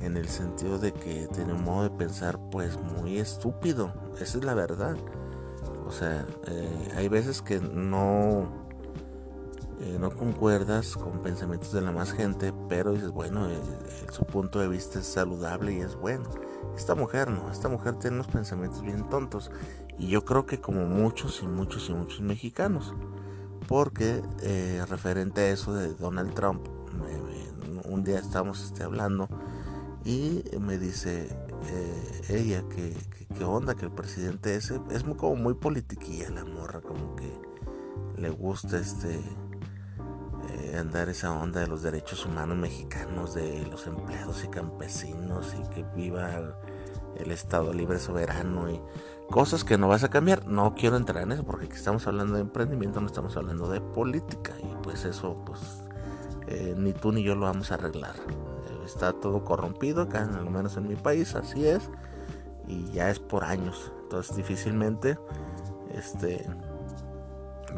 en 0.00 0.16
el 0.16 0.28
sentido 0.28 0.78
de 0.78 0.92
que 0.92 1.28
tiene 1.32 1.52
un 1.52 1.64
modo 1.64 1.84
de 1.84 1.90
pensar 1.90 2.38
pues 2.50 2.78
muy 2.80 3.18
estúpido. 3.18 3.92
Esa 4.20 4.38
es 4.38 4.44
la 4.44 4.54
verdad. 4.54 4.96
O 5.86 5.90
sea, 5.90 6.26
eh, 6.46 6.92
hay 6.96 7.08
veces 7.08 7.42
que 7.42 7.60
no, 7.60 8.48
eh, 9.80 9.96
no 10.00 10.10
concuerdas 10.10 10.96
con 10.96 11.22
pensamientos 11.22 11.72
de 11.72 11.82
la 11.82 11.92
más 11.92 12.12
gente, 12.12 12.52
pero 12.68 12.92
dices, 12.92 13.10
bueno, 13.10 13.48
eh, 13.48 13.60
su 14.10 14.24
punto 14.24 14.58
de 14.58 14.68
vista 14.68 14.98
es 15.00 15.06
saludable 15.06 15.74
y 15.74 15.80
es 15.80 15.96
bueno. 15.96 16.28
Esta 16.76 16.94
mujer 16.94 17.30
no, 17.30 17.50
esta 17.50 17.68
mujer 17.68 17.96
tiene 17.96 18.16
unos 18.16 18.28
pensamientos 18.28 18.82
bien 18.82 19.08
tontos. 19.08 19.50
Y 19.98 20.08
yo 20.08 20.24
creo 20.24 20.46
que 20.46 20.60
como 20.60 20.86
muchos 20.86 21.42
y 21.42 21.46
muchos 21.46 21.88
y 21.90 21.92
muchos 21.92 22.20
mexicanos. 22.20 22.94
Porque 23.68 24.22
referente 24.88 25.40
a 25.40 25.50
eso 25.50 25.72
de 25.72 25.94
Donald 25.94 26.34
Trump, 26.34 26.66
un 27.84 28.04
día 28.04 28.18
estábamos 28.18 28.62
este, 28.64 28.84
hablando 28.84 29.28
y 30.04 30.42
me 30.60 30.78
dice 30.78 31.28
eh, 31.68 32.22
ella 32.28 32.64
que, 32.68 32.96
que, 33.36 33.44
onda, 33.44 33.74
que 33.74 33.86
el 33.86 33.92
presidente 33.92 34.56
ese 34.56 34.80
es 34.90 35.04
muy, 35.04 35.16
como 35.16 35.36
muy 35.36 35.54
politiquilla 35.54 36.30
la 36.30 36.44
morra, 36.44 36.80
como 36.80 37.14
que 37.16 37.30
le 38.16 38.30
gusta 38.30 38.78
este 38.78 39.20
eh, 40.50 40.76
andar 40.76 41.08
esa 41.08 41.32
onda 41.32 41.60
de 41.60 41.66
los 41.68 41.82
derechos 41.82 42.26
humanos 42.26 42.56
mexicanos, 42.56 43.34
de 43.34 43.64
los 43.66 43.86
empleados 43.86 44.42
y 44.44 44.48
campesinos 44.48 45.54
y 45.58 45.68
que 45.74 45.84
viva 45.94 46.56
el 47.16 47.30
Estado 47.30 47.72
libre 47.72 47.98
soberano 47.98 48.70
y 48.70 48.80
cosas 49.32 49.64
que 49.64 49.76
no 49.76 49.88
vas 49.88 50.04
a 50.04 50.10
cambiar. 50.10 50.46
No 50.46 50.74
quiero 50.76 50.96
entrar 50.96 51.24
en 51.24 51.32
eso 51.32 51.44
porque 51.44 51.66
aquí 51.66 51.74
estamos 51.74 52.06
hablando 52.06 52.34
de 52.34 52.42
emprendimiento, 52.42 53.00
no 53.00 53.08
estamos 53.08 53.36
hablando 53.36 53.68
de 53.68 53.80
política 53.80 54.52
y 54.62 54.82
pues 54.84 55.04
eso 55.04 55.36
pues 55.44 55.82
eh, 56.46 56.74
ni 56.78 56.92
tú 56.92 57.10
ni 57.10 57.24
yo 57.24 57.34
lo 57.34 57.46
vamos 57.46 57.72
a 57.72 57.74
arreglar 57.74 58.14
está 58.84 59.12
todo 59.12 59.44
corrompido, 59.44 60.02
acá 60.02 60.22
al 60.22 60.50
menos 60.50 60.76
en 60.76 60.88
mi 60.88 60.96
país, 60.96 61.34
así 61.34 61.66
es, 61.66 61.90
y 62.66 62.90
ya 62.92 63.10
es 63.10 63.18
por 63.18 63.44
años, 63.44 63.92
entonces 64.02 64.36
difícilmente, 64.36 65.18
este, 65.92 66.46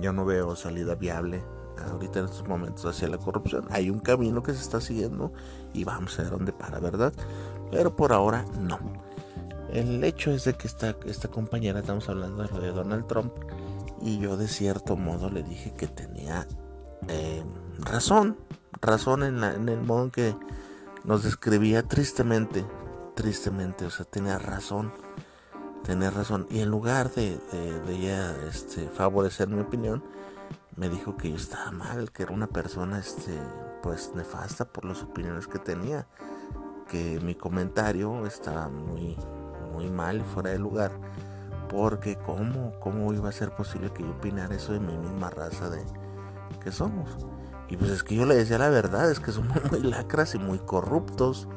yo 0.00 0.12
no 0.12 0.24
veo 0.24 0.56
salida 0.56 0.94
viable 0.94 1.44
ahorita 1.90 2.20
en 2.20 2.24
estos 2.26 2.46
momentos 2.46 2.84
hacia 2.84 3.08
la 3.08 3.18
corrupción. 3.18 3.66
Hay 3.70 3.90
un 3.90 3.98
camino 3.98 4.42
que 4.42 4.52
se 4.52 4.60
está 4.60 4.80
siguiendo 4.80 5.32
y 5.72 5.84
vamos 5.84 6.18
a 6.18 6.22
ver 6.22 6.30
dónde 6.30 6.52
para, 6.52 6.78
¿verdad? 6.78 7.12
Pero 7.70 7.96
por 7.96 8.12
ahora 8.12 8.44
no. 8.58 8.78
El 9.74 10.04
hecho 10.04 10.30
es 10.30 10.44
de 10.44 10.54
que 10.54 10.68
esta, 10.68 10.96
esta 11.04 11.28
compañera, 11.28 11.80
estamos 11.80 12.08
hablando 12.08 12.44
de 12.44 12.48
lo 12.48 12.60
de 12.60 12.70
Donald 12.70 13.08
Trump, 13.08 13.32
y 14.00 14.18
yo 14.18 14.36
de 14.36 14.46
cierto 14.46 14.96
modo 14.96 15.30
le 15.30 15.42
dije 15.42 15.74
que 15.74 15.88
tenía 15.88 16.46
eh, 17.08 17.42
razón, 17.80 18.38
razón 18.80 19.24
en, 19.24 19.42
en 19.42 19.68
el 19.68 19.80
modo 19.80 20.04
en 20.04 20.10
que 20.12 20.36
nos 21.02 21.24
describía 21.24 21.82
tristemente, 21.82 22.64
tristemente, 23.16 23.84
o 23.84 23.90
sea, 23.90 24.04
tenía 24.04 24.38
razón, 24.38 24.92
tenía 25.82 26.10
razón. 26.10 26.46
Y 26.50 26.60
en 26.60 26.70
lugar 26.70 27.10
de, 27.12 27.38
de, 27.86 27.94
ella 27.96 28.32
este, 28.48 28.88
favorecer 28.88 29.48
mi 29.48 29.60
opinión, 29.60 30.04
me 30.76 30.88
dijo 30.88 31.16
que 31.16 31.30
yo 31.30 31.36
estaba 31.36 31.72
mal, 31.72 32.12
que 32.12 32.22
era 32.22 32.32
una 32.32 32.46
persona 32.46 33.00
este, 33.00 33.36
pues 33.82 34.12
nefasta 34.14 34.66
por 34.66 34.84
las 34.84 35.02
opiniones 35.02 35.48
que 35.48 35.58
tenía, 35.58 36.06
que 36.88 37.18
mi 37.20 37.34
comentario 37.34 38.24
estaba 38.24 38.68
muy, 38.68 39.16
muy 39.74 39.90
mal 39.90 40.18
y 40.18 40.24
fuera 40.24 40.50
de 40.50 40.58
lugar. 40.58 40.92
Porque 41.68 42.16
¿cómo, 42.16 42.72
cómo 42.78 43.12
iba 43.12 43.28
a 43.28 43.32
ser 43.32 43.50
posible 43.50 43.92
que 43.92 44.04
yo 44.04 44.10
opinara 44.10 44.54
eso 44.54 44.72
de 44.72 44.80
mi 44.80 44.96
misma 44.96 45.30
raza 45.30 45.68
de 45.68 45.82
que 46.62 46.70
somos? 46.70 47.16
Y 47.68 47.76
pues 47.76 47.90
es 47.90 48.02
que 48.02 48.14
yo 48.14 48.24
le 48.26 48.36
decía 48.36 48.58
la 48.58 48.68
verdad, 48.68 49.10
es 49.10 49.20
que 49.20 49.32
somos 49.32 49.58
muy 49.70 49.82
lacras 49.82 50.34
y 50.34 50.38
muy 50.38 50.58
corruptos. 50.58 51.48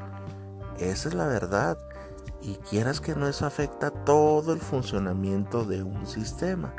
Esa 0.79 1.09
es 1.09 1.13
la 1.13 1.27
verdad. 1.27 1.77
Y 2.41 2.55
quieras 2.55 3.01
que 3.01 3.15
no, 3.15 3.27
eso 3.27 3.45
afecta 3.45 3.91
todo 3.91 4.53
el 4.53 4.59
funcionamiento 4.59 5.65
de 5.65 5.83
un 5.83 6.05
sistema. 6.05 6.73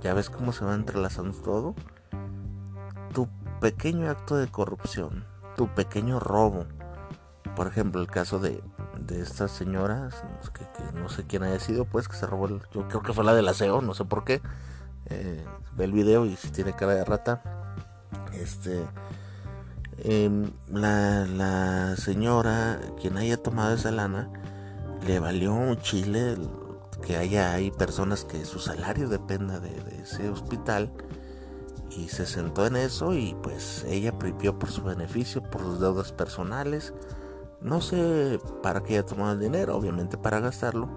¿Ya 0.00 0.14
ves 0.14 0.30
cómo 0.30 0.52
se 0.52 0.64
va 0.64 0.74
entrelazando 0.74 1.36
todo? 1.38 1.74
Tu 3.12 3.28
pequeño 3.60 4.10
acto 4.10 4.36
de 4.36 4.48
corrupción, 4.48 5.24
tu 5.56 5.68
pequeño 5.68 6.20
robo. 6.20 6.66
Por 7.56 7.66
ejemplo, 7.66 8.00
el 8.00 8.08
caso 8.08 8.38
de, 8.38 8.62
de 9.06 9.20
esta 9.20 9.48
señora, 9.48 10.08
que, 10.52 10.98
no 10.98 11.08
sé 11.08 11.24
quién 11.26 11.42
haya 11.42 11.58
sido, 11.60 11.84
pues 11.84 12.08
que 12.08 12.16
se 12.16 12.26
robó, 12.26 12.48
yo 12.48 12.88
creo 12.88 13.02
que 13.02 13.12
fue 13.12 13.24
la 13.24 13.34
del 13.34 13.48
aseo, 13.48 13.82
no 13.82 13.94
sé 13.94 14.04
por 14.04 14.24
qué. 14.24 14.40
Eh, 15.06 15.44
ve 15.76 15.84
el 15.84 15.92
video 15.92 16.24
y 16.24 16.36
si 16.36 16.50
tiene 16.50 16.72
cara 16.72 16.94
de 16.94 17.04
rata, 17.04 17.42
este 18.32 18.84
em, 19.98 20.50
la, 20.68 21.94
señora 21.96 22.80
quien 23.00 23.16
haya 23.16 23.36
tomado 23.36 23.74
esa 23.74 23.90
lana 23.90 24.30
le 25.06 25.20
valió 25.20 25.52
un 25.52 25.78
chile 25.80 26.36
que 27.02 27.16
haya 27.16 27.52
hay 27.52 27.70
personas 27.70 28.24
que 28.24 28.44
su 28.44 28.58
salario 28.58 29.08
dependa 29.08 29.60
de, 29.60 29.74
ese 30.02 30.30
hospital 30.30 30.90
y 31.90 32.08
se 32.08 32.26
sentó 32.26 32.66
en 32.66 32.76
eso 32.76 33.12
y 33.14 33.36
pues 33.42 33.84
ella 33.86 34.18
pripió 34.18 34.58
por 34.58 34.70
su 34.70 34.82
beneficio, 34.82 35.42
por 35.42 35.60
sus 35.60 35.80
deudas 35.80 36.12
personales. 36.12 36.92
No 37.64 37.80
sé 37.80 38.38
para 38.62 38.84
qué 38.84 38.94
haya 38.94 39.06
tomado 39.06 39.32
el 39.32 39.40
dinero, 39.40 39.76
obviamente 39.76 40.16
para 40.16 40.38
gastarlo. 40.38 40.88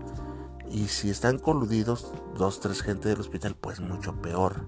Y 0.70 0.90
si 0.90 1.10
están 1.10 1.40
coludidos 1.40 2.14
dos, 2.38 2.60
tres 2.60 2.84
gente 2.84 3.10
del 3.10 3.22
hospital, 3.22 3.56
pues 3.60 3.80
mucho 3.80 4.22
peor 4.22 4.68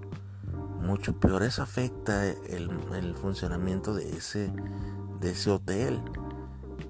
mucho 0.80 1.14
peor. 1.20 1.44
Eso 1.44 1.62
afecta 1.62 2.28
el, 2.28 3.16
funcionamiento 3.22 3.94
de 3.94 4.18
ese, 4.18 4.52
de 5.20 5.32
ese 5.32 5.52
hotel. 5.52 6.02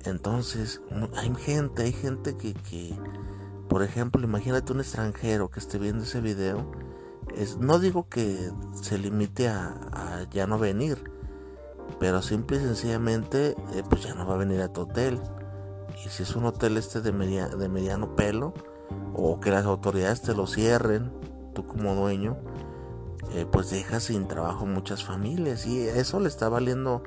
Entonces, 0.06 0.82
hay 1.16 1.34
gente, 1.36 1.84
hay 1.84 1.92
gente 1.92 2.38
que, 2.38 2.54
que, 2.54 2.98
por 3.68 3.84
ejemplo, 3.84 4.24
imagínate 4.24 4.72
un 4.72 4.80
extranjero 4.80 5.50
que 5.50 5.60
esté 5.60 5.78
viendo 5.78 6.04
ese 6.04 6.22
video. 6.22 6.72
Es, 7.36 7.58
no 7.58 7.80
digo 7.80 8.08
que 8.08 8.51
se 8.82 8.98
limite 8.98 9.50
a, 9.50 10.28
ya 10.32 10.48
no 10.48 10.58
venir, 10.58 11.12
pero 12.00 12.22
simple 12.22 12.58
y 12.58 12.60
sencillamente, 12.62 13.55
eh, 13.74 13.84
pues 13.89 14.03
ya 14.03 14.13
no 14.13 14.27
va 14.27 14.36
a 14.36 14.38
venir 14.38 14.62
a 14.62 14.72
tu 14.72 14.81
hotel. 14.81 15.19
Y 16.05 16.10
si 16.10 16.24
es 16.24 16.36
un 16.36 16.46
hotel 16.46 16.77
este 16.77 17.01
de, 17.01 17.12
de 17.12 17.69
mediano 17.69 18.15
pelo, 18.15 18.53
o 19.13 19.39
que 19.39 19.51
las 19.51 19.65
autoridades 19.65 20.22
te 20.22 20.34
lo 20.34 20.48
cierren, 20.48 21.12
tú 21.53 21.65
como 21.65 21.96
dueño, 21.96 22.38
eh, 23.34 23.46
pues 23.50 23.69
deja 23.69 24.00
sin 24.00 24.27
trabajo 24.27 24.65
muchas 24.65 25.03
familias 25.03 25.65
y 25.65 25.88
eso 25.88 26.19
le 26.19 26.29
está 26.29 26.50
valiendo 26.50 27.03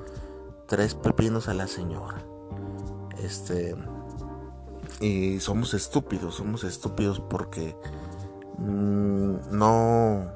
tres 0.67 0.95
pepinos 0.95 1.47
a 1.49 1.53
la 1.53 1.67
señora. 1.67 2.23
Este 3.21 3.75
y 4.99 5.39
somos 5.39 5.73
estúpidos, 5.73 6.35
somos 6.35 6.63
estúpidos 6.63 7.19
porque 7.19 7.75
mm, 8.57 9.51
no, 9.51 10.31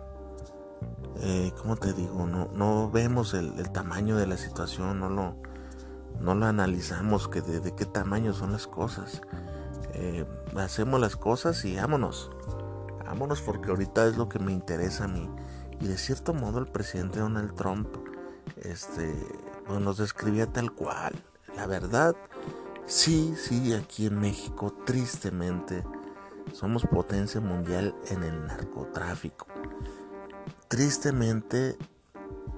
eh, 1.22 1.52
¿cómo 1.58 1.76
te 1.78 1.94
digo? 1.94 2.28
No, 2.28 2.48
no 2.54 2.92
vemos 2.92 3.34
el, 3.34 3.72
tamaño 3.72 4.18
de 4.18 4.28
la 4.28 4.38
situación, 4.38 5.00
no 5.00 5.10
lo, 5.10 5.36
no 6.20 6.36
lo 6.36 6.46
analizamos, 6.46 7.28
que 7.28 7.42
de, 7.42 7.76
qué 7.76 7.86
tamaño 7.86 8.34
son 8.34 8.52
las 8.52 8.68
cosas. 8.68 9.22
Eh, 9.94 10.26
hacemos 10.56 11.00
las 11.00 11.16
cosas 11.16 11.66
y 11.66 11.76
vámonos, 11.76 12.30
vámonos 13.06 13.42
porque 13.42 13.70
ahorita 13.70 14.06
es 14.06 14.18
lo 14.18 14.30
que 14.30 14.40
me 14.40 14.52
interesa 14.52 15.06
a 15.06 15.08
mí. 15.08 15.30
Y 15.80 15.88
de 15.88 15.98
cierto 15.98 16.34
modo 16.34 16.60
el 16.60 16.68
presidente 16.68 17.20
Donald 17.20 17.56
Trump 17.56 17.88
este, 18.58 19.14
pues, 19.66 19.80
nos 19.80 19.98
describía 19.98 20.48
tal 20.48 20.72
cual. 20.72 21.14
La 21.56 21.66
verdad, 21.66 22.16
sí, 22.86 23.34
sí, 23.36 23.74
aquí 23.74 24.08
en 24.08 24.20
México, 24.20 24.74
tristemente, 24.86 25.84
somos 26.54 26.86
potencia 26.86 27.42
mundial 27.42 27.96
en 28.10 28.24
el 28.24 28.46
narcotráfico. 28.46 29.48
Tristemente, 30.68 31.78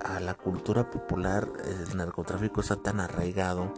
a 0.04 0.20
la 0.20 0.34
cultura 0.34 0.89
popular 0.89 1.48
el 1.66 1.98
narcotráfico 1.98 2.62
está 2.62 2.78
tan 2.78 3.00
arraigado 3.00 3.74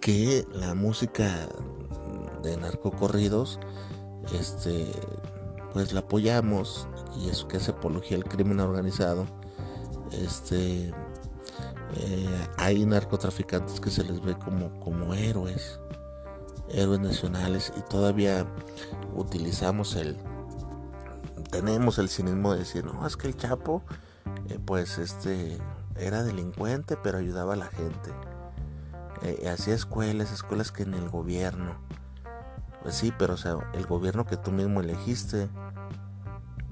que 0.00 0.46
la 0.52 0.74
música 0.74 1.48
de 2.42 2.56
narcocorridos 2.56 3.58
este 4.32 4.92
pues 5.72 5.92
la 5.92 6.00
apoyamos 6.00 6.86
y 7.16 7.28
eso 7.28 7.48
que 7.48 7.56
hace 7.56 7.72
apología 7.72 8.16
al 8.16 8.24
crimen 8.24 8.60
organizado. 8.60 9.26
Este, 10.12 10.92
eh, 11.96 12.48
hay 12.56 12.86
narcotraficantes 12.86 13.80
que 13.80 13.90
se 13.90 14.04
les 14.04 14.22
ve 14.22 14.36
como, 14.38 14.78
como 14.78 15.14
héroes, 15.14 15.80
héroes 16.68 17.00
nacionales 17.00 17.72
y 17.76 17.80
todavía 17.90 18.46
utilizamos 19.16 19.96
el, 19.96 20.16
tenemos 21.54 21.98
el 21.98 22.08
cinismo 22.08 22.52
de 22.52 22.58
decir, 22.58 22.84
no, 22.84 23.06
es 23.06 23.16
que 23.16 23.28
el 23.28 23.36
Chapo, 23.36 23.84
eh, 24.48 24.58
pues 24.64 24.98
este, 24.98 25.56
era 25.96 26.24
delincuente 26.24 26.96
pero 27.00 27.18
ayudaba 27.18 27.52
a 27.52 27.56
la 27.56 27.66
gente. 27.66 28.10
Eh, 29.22 29.48
hacía 29.48 29.74
escuelas, 29.74 30.32
escuelas 30.32 30.72
que 30.72 30.82
en 30.82 30.94
el 30.94 31.08
gobierno. 31.08 31.76
Pues 32.82 32.96
sí, 32.96 33.14
pero 33.16 33.34
o 33.34 33.36
sea, 33.36 33.56
el 33.72 33.86
gobierno 33.86 34.26
que 34.26 34.36
tú 34.36 34.50
mismo 34.50 34.80
elegiste 34.80 35.48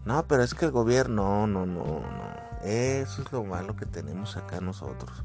no, 0.05 0.27
pero 0.27 0.43
es 0.43 0.53
que 0.53 0.65
el 0.65 0.73
gobierno, 0.73 1.47
no, 1.47 1.65
no, 1.65 1.85
no. 1.85 2.03
Eso 2.65 3.23
es 3.23 3.31
lo 3.31 3.45
malo 3.45 3.77
que 3.77 3.87
tenemos 3.87 4.37
acá 4.37 4.61
nosotros. 4.61 5.23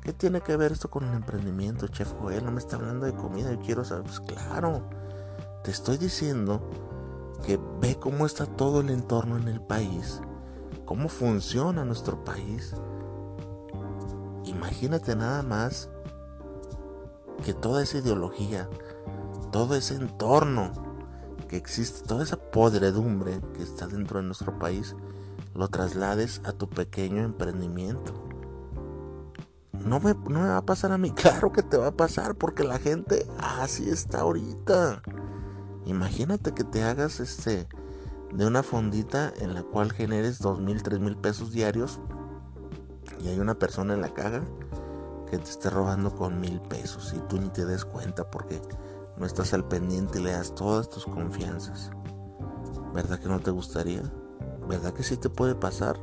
¿Qué 0.00 0.12
tiene 0.12 0.42
que 0.42 0.56
ver 0.56 0.70
esto 0.70 0.90
con 0.90 1.08
el 1.08 1.14
emprendimiento, 1.14 1.88
chef 1.88 2.12
Joel? 2.20 2.44
No 2.44 2.52
me 2.52 2.60
está 2.60 2.76
hablando 2.76 3.06
de 3.06 3.14
comida, 3.14 3.50
yo 3.50 3.58
quiero 3.58 3.84
saber. 3.84 4.04
Pues 4.04 4.20
claro, 4.20 4.88
te 5.64 5.72
estoy 5.72 5.98
diciendo 5.98 6.62
que 7.42 7.58
ve 7.80 7.96
cómo 7.98 8.26
está 8.26 8.46
todo 8.46 8.80
el 8.80 8.90
entorno 8.90 9.36
en 9.36 9.48
el 9.48 9.60
país, 9.60 10.20
cómo 10.84 11.08
funciona 11.08 11.84
nuestro 11.84 12.24
país. 12.24 12.74
Imagínate 14.44 15.16
nada 15.16 15.42
más 15.42 15.88
que 17.44 17.54
toda 17.54 17.82
esa 17.82 17.98
ideología, 17.98 18.68
todo 19.50 19.74
ese 19.74 19.96
entorno 19.96 20.70
que 21.48 21.56
existe, 21.56 22.06
toda 22.06 22.22
esa 22.22 22.36
podredumbre 22.36 23.40
que 23.54 23.62
está 23.62 23.86
dentro 23.86 24.20
de 24.20 24.26
nuestro 24.26 24.58
país, 24.58 24.96
lo 25.54 25.68
traslades 25.68 26.40
a 26.44 26.52
tu 26.52 26.68
pequeño 26.68 27.22
emprendimiento. 27.22 28.14
No 29.72 30.00
me, 30.00 30.14
no 30.14 30.40
me 30.40 30.48
va 30.48 30.58
a 30.58 30.64
pasar 30.64 30.92
a 30.92 30.98
mí, 30.98 31.10
claro 31.14 31.52
que 31.52 31.62
te 31.62 31.76
va 31.76 31.88
a 31.88 31.96
pasar, 31.96 32.36
porque 32.36 32.64
la 32.64 32.78
gente 32.78 33.26
así 33.38 33.90
está 33.90 34.20
ahorita. 34.20 35.02
Imagínate 35.86 36.52
que 36.52 36.64
te 36.64 36.84
hagas 36.84 37.20
este 37.20 37.66
de 38.32 38.46
una 38.46 38.62
fondita 38.62 39.32
en 39.40 39.54
la 39.54 39.62
cual 39.62 39.92
generes 39.92 40.38
dos 40.38 40.60
mil, 40.60 40.82
tres 40.82 41.00
mil 41.00 41.16
pesos 41.16 41.52
diarios 41.52 42.00
y 43.20 43.28
hay 43.28 43.38
una 43.38 43.54
persona 43.54 43.94
en 43.94 44.00
la 44.00 44.14
caja 44.14 44.42
que 45.30 45.38
te 45.38 45.50
esté 45.50 45.70
robando 45.70 46.14
con 46.14 46.40
mil 46.40 46.60
pesos 46.60 47.14
y 47.16 47.20
tú 47.28 47.38
ni 47.38 47.48
te 47.48 47.64
des 47.64 47.84
cuenta 47.84 48.30
porque 48.30 48.60
no 49.16 49.26
estás 49.26 49.54
al 49.54 49.66
pendiente 49.66 50.18
y 50.18 50.22
le 50.22 50.32
das 50.32 50.54
todas 50.54 50.88
tus 50.88 51.04
confianzas. 51.04 51.90
¿Verdad 52.94 53.18
que 53.18 53.28
no 53.28 53.40
te 53.40 53.50
gustaría? 53.50 54.02
¿Verdad 54.68 54.92
que 54.92 55.02
sí 55.02 55.16
te 55.16 55.30
puede 55.30 55.54
pasar? 55.54 55.98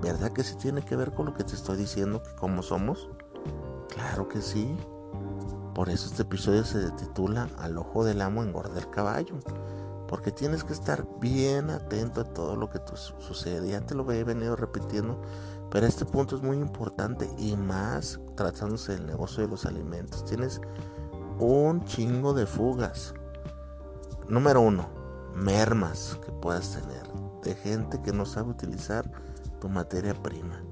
¿Verdad 0.00 0.32
que 0.32 0.42
sí 0.42 0.56
tiene 0.56 0.84
que 0.84 0.96
ver 0.96 1.12
con 1.12 1.26
lo 1.26 1.34
que 1.34 1.44
te 1.44 1.54
estoy 1.54 1.76
diciendo 1.76 2.22
que 2.22 2.34
cómo 2.34 2.62
somos? 2.62 3.08
Claro 3.88 4.28
que 4.28 4.40
sí. 4.40 4.76
Por 5.74 5.88
eso 5.88 6.08
este 6.08 6.22
episodio 6.22 6.64
se 6.64 6.90
titula 6.92 7.48
Al 7.58 7.78
ojo 7.78 8.04
del 8.04 8.20
amo 8.20 8.42
engorda 8.42 8.78
el 8.78 8.90
caballo. 8.90 9.36
Porque 10.06 10.30
tienes 10.30 10.64
que 10.64 10.74
estar 10.74 11.06
bien 11.18 11.70
atento 11.70 12.20
a 12.20 12.24
todo 12.24 12.56
lo 12.56 12.68
que 12.68 12.80
sucede. 13.18 13.70
Ya 13.70 13.80
te 13.80 13.94
lo 13.94 14.10
he 14.12 14.24
venido 14.24 14.56
repitiendo. 14.56 15.20
Pero 15.70 15.86
este 15.86 16.04
punto 16.04 16.36
es 16.36 16.42
muy 16.42 16.58
importante 16.58 17.30
y 17.38 17.56
más 17.56 18.20
tratándose 18.36 18.92
del 18.92 19.06
negocio 19.06 19.42
de 19.42 19.48
los 19.48 19.64
alimentos. 19.64 20.24
Tienes 20.26 20.60
un 21.38 21.84
chingo 21.86 22.34
de 22.34 22.44
fugas. 22.44 23.14
Número 24.28 24.60
uno, 24.60 24.88
mermas 25.34 26.18
que 26.24 26.30
puedas 26.30 26.72
tener. 26.72 27.10
De 27.42 27.54
gente 27.54 28.02
que 28.02 28.12
no 28.12 28.26
sabe 28.26 28.50
utilizar 28.50 29.10
tu 29.60 29.70
materia 29.70 30.14
prima. 30.14 30.62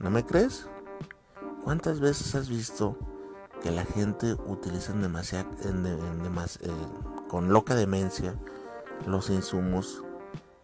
¿No 0.00 0.10
me 0.10 0.24
crees? 0.24 0.66
¿Cuántas 1.62 2.00
veces 2.00 2.34
has 2.34 2.48
visto 2.48 2.98
que 3.64 3.70
la 3.70 3.86
gente 3.86 4.36
utiliza 4.46 4.92
demasiado, 4.92 5.48
eh, 5.62 6.70
con 7.28 7.48
loca 7.48 7.74
demencia 7.74 8.34
los 9.06 9.30
insumos 9.30 10.04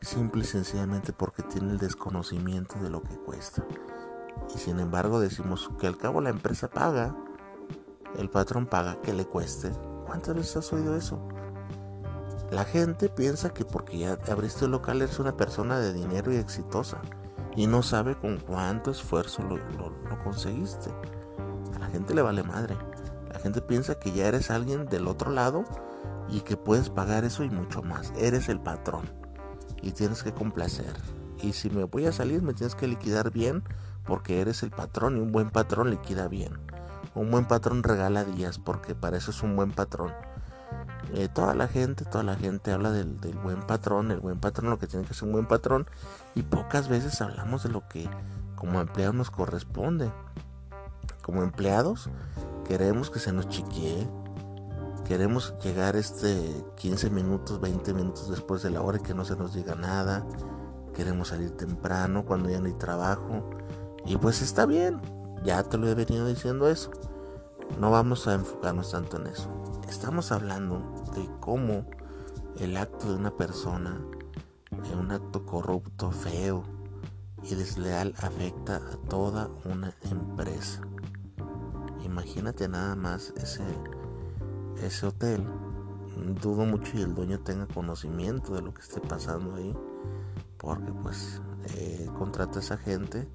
simple 0.02 0.42
y 0.42 0.47
sencillamente 0.47 1.14
porque 1.14 1.42
tiene 1.42 1.71
el 1.71 1.78
desconocimiento 1.78 2.78
de 2.83 2.90
lo 2.90 3.02
que 3.02 3.16
cuesta. 3.16 3.64
Y 4.54 4.59
sin 4.59 4.80
embargo 4.80 5.19
decimos 5.19 5.71
que 5.78 5.87
al 5.87 5.97
cabo 5.97 6.21
la 6.21 6.28
empresa 6.28 6.69
paga, 6.69 7.16
el 8.19 8.28
patrón 8.28 8.66
paga 8.66 9.00
que 9.00 9.14
le 9.14 9.25
cueste. 9.25 9.73
¿Cuántas 10.04 10.35
veces 10.35 10.59
has 10.59 10.73
oído 10.75 10.95
eso? 10.95 11.26
La 12.50 12.64
gente 12.64 13.09
piensa 13.09 13.54
que 13.54 13.64
porque 13.64 13.97
ya 13.97 14.19
abriste 14.30 14.66
el 14.66 14.73
local 14.73 15.00
eres 15.00 15.19
una 15.19 15.38
persona 15.38 15.78
de 15.78 15.95
dinero 15.95 16.35
y 16.35 16.37
exitosa 16.37 17.00
y 17.57 17.66
no 17.66 17.83
sabe 17.83 18.14
con 18.19 18.37
cuánto 18.37 18.90
esfuerzo 18.90 19.42
lo, 19.42 19.57
lo 19.57 20.23
conseguiste. 20.23 20.91
A 21.75 21.78
la 21.78 21.86
gente 21.86 22.13
le 22.15 22.21
vale 22.21 22.43
madre. 22.43 22.76
La 23.32 23.38
gente 23.38 23.60
piensa 23.60 23.99
que 23.99 24.12
ya 24.12 24.26
eres 24.26 24.50
alguien 24.50 24.86
del 24.86 25.06
otro 25.06 25.30
lado 25.30 25.64
y 26.28 26.40
que 26.40 26.56
puedes 26.56 26.90
pagar 26.90 27.25
eso 27.25 27.45
y 27.45 27.50
mucho 27.50 27.82
más. 27.82 28.12
Eres 28.19 28.49
el 28.49 28.60
patrón 28.60 29.08
y 29.82 29.93
tienes 29.93 30.23
que 30.23 30.32
complacer. 30.32 30.93
Y 31.43 31.52
si 31.52 31.71
me 31.71 31.84
voy 31.84 32.06
a 32.06 32.12
salir 32.12 32.43
me 32.43 32.54
tienes 32.54 32.75
que 32.75 32.88
liquidar 32.88 33.30
bien 33.30 33.62
porque 34.04 34.40
eres 34.40 34.62
el 34.62 34.71
patrón 34.71 35.16
y 35.16 35.21
un 35.21 35.32
buen 35.32 35.50
patrón 35.50 35.90
liquida 35.90 36.28
bien. 36.28 36.58
Un 37.14 37.30
buen 37.30 37.47
patrón 37.47 37.82
regala 37.82 38.25
días 38.25 38.58
porque 38.58 38.95
para 38.95 39.16
eso 39.16 39.30
es 39.30 39.43
un 39.43 39.56
buen 39.56 39.73
patrón. 39.73 40.12
Eh, 41.14 41.28
toda 41.28 41.54
la 41.54 41.66
gente, 41.66 42.04
toda 42.04 42.23
la 42.23 42.36
gente 42.36 42.73
habla 42.73 42.90
del, 42.90 43.21
del, 43.21 43.36
buen 43.38 43.62
patrón, 43.62 44.10
el 44.10 44.21
buen 44.21 44.38
patrón, 44.38 44.71
lo 44.71 44.78
que 44.78 44.86
tiene 44.86 45.06
que 45.06 45.14
ser 45.14 45.25
un 45.25 45.32
buen 45.32 45.47
patrón 45.47 45.86
y 46.34 46.43
pocas 46.43 46.88
veces 46.88 47.21
hablamos 47.21 47.62
de 47.62 47.71
lo 47.71 47.88
que 47.88 48.08
como 48.54 48.80
empleados 48.80 49.14
nos 49.14 49.30
corresponde. 49.30 50.10
Como 51.23 51.43
empleados 51.43 52.10
queremos 52.71 53.11
que 53.11 53.19
se 53.19 53.33
nos 53.33 53.49
chiquee, 53.49 54.09
queremos 55.04 55.54
llegar 55.61 55.97
este 55.97 56.54
15 56.76 57.11
minutos, 57.11 57.61
20 57.61 57.95
minutos 57.95 58.30
después 58.30 58.63
de 58.63 58.71
la 58.71 58.80
hora 58.80 58.99
y 58.99 59.00
que 59.00 59.13
no 59.13 59.25
se 59.25 59.35
nos 59.35 59.54
diga 59.54 59.75
nada, 59.75 60.25
queremos 60.95 61.28
salir 61.28 61.50
temprano 61.56 62.25
cuando 62.25 62.49
ya 62.49 62.61
no 62.61 62.67
hay 62.67 62.75
trabajo 62.75 63.50
y 64.06 64.17
pues 64.19 64.41
está 64.41 64.67
bien, 64.67 65.00
ya 65.43 65.65
te 65.65 65.78
lo 65.78 65.89
he 65.89 65.97
venido 65.97 66.28
diciendo 66.28 66.71
eso. 66.71 66.93
No 67.80 67.91
vamos 67.91 68.28
a 68.28 68.35
enfocarnos 68.35 68.93
tanto 68.93 69.17
en 69.17 69.26
eso. 69.26 69.49
Estamos 69.89 70.30
hablando 70.30 70.78
de 71.17 71.28
cómo 71.41 71.85
el 72.61 72.76
acto 72.76 73.09
de 73.09 73.17
una 73.17 73.33
persona, 73.37 74.00
un 74.97 75.11
acto 75.11 75.45
corrupto, 75.45 76.13
feo 76.13 76.63
y 77.43 77.56
desleal 77.56 78.15
afecta 78.19 78.76
a 78.76 79.09
toda 79.09 79.50
una 79.65 79.93
empresa. 80.09 80.83
Imagínate 82.04 82.69
nada 82.69 82.97
más 82.97 83.32
ese, 83.36 83.63
ese 84.82 85.06
hotel. 85.06 85.47
Dudo 86.43 86.65
mucho 86.65 86.99
y 86.99 87.02
el 87.02 87.15
dueño 87.15 87.41
tenga 87.41 87.67
conocimiento 87.67 88.54
de 88.54 88.63
lo 88.63 88.75
que 88.75 88.82
esté 88.82 89.00
pasando 89.00 89.54
ahí. 89.54 89.75
Porque 90.58 90.93
pues 90.93 91.41
eh, 91.76 92.08
contrata 92.19 92.58
a 92.58 92.63
esa 92.63 92.76
gente. 92.76 93.28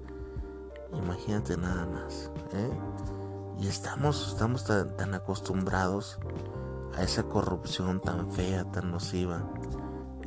Imagínate 0.92 1.56
nada 1.56 1.86
más. 1.86 2.30
¿eh? 2.52 2.70
Y 3.60 3.68
estamos, 3.68 4.28
estamos 4.28 4.64
tan, 4.64 5.14
acostumbrados 5.14 6.18
a 6.96 7.02
esa 7.02 7.24
corrupción 7.24 8.00
tan 8.00 8.30
fea, 8.30 8.64
tan 8.70 8.90
nociva. 8.90 9.50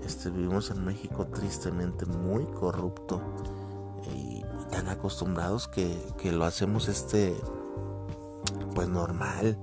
Este, 0.03 0.29
vivimos 0.29 0.71
en 0.71 0.83
México 0.83 1.27
tristemente 1.27 2.05
muy 2.05 2.45
corrupto 2.45 3.21
y 4.15 4.43
tan 4.71 4.87
acostumbrados 4.87 5.67
que, 5.67 5.95
que 6.17 6.31
lo 6.31 6.45
hacemos 6.45 6.87
este 6.87 7.35
pues 8.79 8.87
normal. 8.87 9.57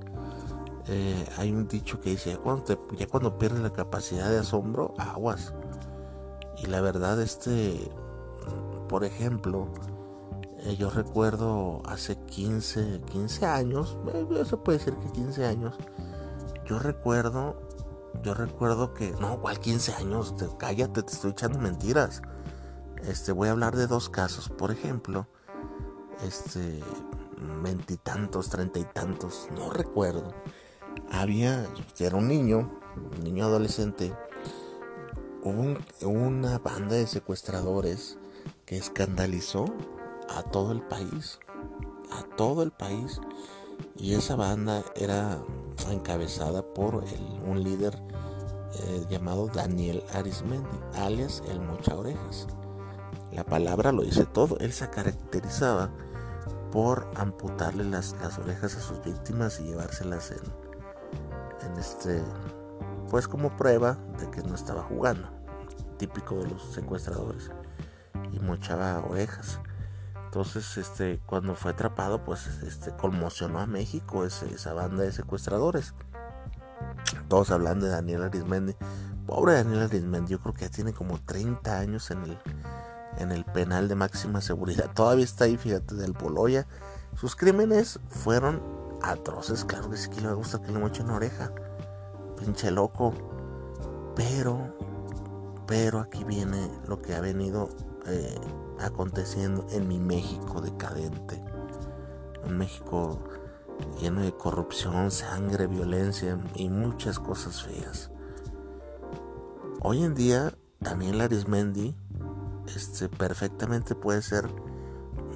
Eh, 0.88 1.26
hay 1.38 1.50
un 1.50 1.66
dicho 1.66 1.98
que 2.02 2.11
dice, 2.11 2.33
ya 2.33 2.37
cuando, 2.37 2.87
ya 2.98 3.07
cuando 3.07 3.38
pierdes 3.38 3.62
la 3.62 3.72
capacidad 3.72 4.29
de 4.29 4.40
asombro, 4.40 4.92
aguas. 4.98 5.55
Y 6.59 6.66
la 6.66 6.83
verdad, 6.83 7.18
este, 7.22 7.90
por 8.90 9.05
ejemplo, 9.05 9.68
eh, 10.59 10.76
yo 10.76 10.90
recuerdo 10.90 11.81
hace 11.87 12.16
15, 12.16 13.00
15 13.11 13.46
años, 13.46 13.96
eh, 14.12 14.44
se 14.44 14.59
puede 14.59 14.76
decir 14.76 14.92
que 14.92 15.12
15 15.12 15.46
años, 15.46 15.79
yo 16.66 16.79
recuerdo, 16.79 17.57
yo 18.22 18.35
recuerdo 18.35 18.92
que, 18.92 19.12
no, 19.12 19.40
¿cuál 19.40 19.59
15 19.61 19.94
años? 19.94 20.35
cállate, 20.59 21.02
te 21.02 21.12
estoy 21.14 21.31
echando 21.31 21.59
mentiras. 21.59 22.20
Este, 23.02 23.33
voy 23.33 23.48
a 23.48 23.52
hablar 23.52 23.76
de 23.76 23.87
dos 23.87 24.11
casos. 24.11 24.50
Por 24.50 24.70
ejemplo, 24.70 25.26
este, 26.22 26.83
veintitantos, 27.62 28.49
treinta 28.49 28.79
y 28.79 28.85
tantos, 28.85 29.49
no 29.55 29.70
recuerdo. 29.70 30.35
Había, 31.11 31.66
era 31.99 32.16
un 32.16 32.29
niño, 32.29 32.81
un 33.16 33.25
niño 33.25 33.44
adolescente, 33.44 34.12
hubo 35.42 35.77
una 36.09 36.59
banda 36.59 36.96
de 36.96 37.07
secuestradores 37.07 38.18
que 38.64 38.77
escandalizó 38.77 39.66
a 40.29 40.42
todo 40.42 40.72
el 40.72 40.83
país, 40.83 41.38
a 42.11 42.22
todo 42.37 42.62
el 42.62 42.72
país. 42.72 43.20
Y 43.94 44.14
esa 44.14 44.37
banda 44.37 44.83
era 44.94 45.38
encabezada 45.90 46.62
por 46.62 47.05
un 47.46 47.62
líder 47.62 47.94
eh, 48.75 49.05
llamado 49.11 49.49
Daniel 49.49 50.03
Arismendi, 50.14 50.79
alias 50.94 51.42
el 51.51 51.61
Mocha 51.61 51.94
Orejas. 51.94 52.46
La 53.33 53.44
palabra 53.44 53.92
lo 53.92 54.03
dice 54.03 54.25
todo, 54.25 54.57
él 54.61 54.72
se 54.72 54.88
caracterizaba 54.88 55.90
por 56.70 57.09
amputarle 57.16 57.85
las, 57.85 58.14
orejas 58.38 58.76
a 58.76 58.81
sus 58.81 59.02
víctimas 59.02 59.61
y 59.61 59.64
llevárselas 59.64 60.31
en, 60.33 61.70
en 61.70 61.79
este 61.79 62.22
pues 63.11 63.29
como 63.29 63.57
prueba 63.57 63.98
de 64.18 64.31
que 64.31 64.42
no 64.42 64.55
estaba 64.55 64.83
jugando. 64.83 65.29
Típico 65.98 66.37
de 66.37 66.50
los 66.50 66.62
secuestradores. 66.72 67.50
Y 68.33 68.40
mochaba 68.40 68.98
orejas. 69.00 69.61
Entonces 70.24 70.76
este 70.76 71.20
cuando 71.24 71.55
fue 71.55 71.70
atrapado 71.70 72.24
pues 72.24 72.46
este 72.62 72.94
conmocionó 72.96 73.61
a 73.61 73.66
México 73.66 74.24
esa 74.24 74.72
banda 74.74 75.05
de 75.05 75.12
secuestradores. 75.12 75.94
Todos 77.29 77.50
hablando 77.50 77.87
de 77.87 77.92
Daniel 77.92 78.24
Arismendi. 78.24 78.74
Pobre 79.26 79.55
Daniel 79.55 79.83
Arismendi 79.83 80.33
yo 80.33 80.40
creo 80.40 80.55
que 80.55 80.62
ya 80.62 80.70
tiene 80.70 80.92
como 80.92 81.18
30 81.20 81.79
años 81.79 82.11
en 82.11 82.22
el 82.22 82.38
en 83.18 83.33
el 83.33 83.44
penal 83.44 83.88
de 83.88 83.94
máxima 83.94 84.40
seguridad. 84.40 84.90
Todavía 84.94 85.24
está 85.24 85.44
ahí, 85.44 85.57
fíjate, 85.57 85.94
del 85.94 86.12
Boloya. 86.12 86.66
Sus 87.14 87.37
crímenes 87.37 88.00
fueron 88.09 88.62
atroces, 89.02 89.64
claro 89.64 89.90
que 89.90 89.96
sí 89.96 90.11
que 90.11 90.20
le 90.20 90.33
gusta 90.33 90.61
que 90.61 90.72
le 90.72 90.79
mochen 90.79 91.11
oreja. 91.11 91.52
Pinche 92.38 92.70
loco. 92.70 93.12
Pero, 94.14 94.74
pero 95.66 96.00
aquí 96.00 96.24
viene 96.24 96.70
lo 96.88 97.00
que 97.02 97.14
ha 97.14 97.20
venido 97.20 97.68
eh, 98.07 98.35
aconteciendo 98.81 99.66
en 99.70 99.88
mi 99.88 99.98
México 99.98 100.61
decadente. 100.61 101.42
Un 102.46 102.59
México 102.59 103.18
lleno 104.00 104.22
de 104.22 104.33
corrupción, 104.33 105.11
sangre, 105.11 105.66
violencia 105.66 106.38
y 106.55 106.68
muchas 106.68 107.18
cosas 107.18 107.62
feas. 107.62 108.11
Hoy 109.81 110.02
en 110.02 110.14
día, 110.14 110.55
Daniel 110.81 111.20
Arismendi 111.20 111.94
este, 112.74 113.09
perfectamente 113.09 113.94
puede 113.94 114.22
ser 114.22 114.48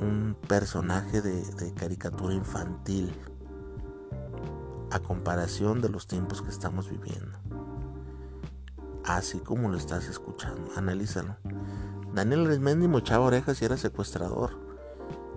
un 0.00 0.36
personaje 0.48 1.20
de, 1.20 1.74
caricatura 1.74 2.34
infantil 2.34 3.12
a 4.90 4.98
comparación 4.98 5.80
de 5.80 5.88
los 5.88 6.06
tiempos 6.06 6.42
que 6.42 6.48
estamos 6.48 6.90
viviendo. 6.90 7.38
Así 9.04 9.38
como 9.38 9.68
lo 9.68 9.76
estás 9.76 10.08
escuchando, 10.08 10.70
analízalo. 10.76 11.36
Daniel 12.12 12.46
Arismendi 12.46 12.88
mochaba 12.88 13.26
orejas 13.26 13.62
y 13.62 13.64
era 13.64 13.76
secuestrador. 13.76 14.58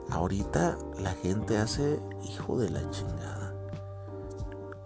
Ahorita 0.10 0.77
la 0.99 1.13
gente 1.13 1.58
hace 1.58 1.99
hijo 2.23 2.58
de 2.58 2.69
la 2.69 2.89
chingada. 2.89 3.53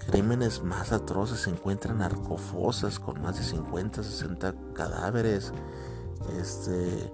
Crímenes 0.09 0.63
más 0.63 0.91
atroces 0.91 1.41
se 1.41 1.49
encuentran 1.49 1.99
narcofosas 1.99 2.99
con 2.99 3.21
más 3.21 3.37
de 3.37 3.43
50, 3.43 4.03
60 4.03 4.55
cadáveres. 4.73 5.53
Este 6.39 7.11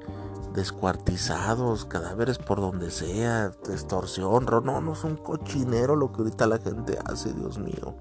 descuartizados, 0.54 1.86
cadáveres 1.86 2.38
por 2.38 2.62
donde 2.62 2.92
sea, 2.92 3.52
extorsión, 3.70 4.46
no, 4.46 4.82
no 4.82 4.94
es 4.94 5.04
un 5.04 5.18
cochinero 5.18 5.96
lo 5.96 6.12
que 6.12 6.20
ahorita 6.22 6.48
la 6.48 6.60
gente 6.60 7.00
hace, 7.06 7.34
Dios 7.34 7.58
mío. 7.58 7.96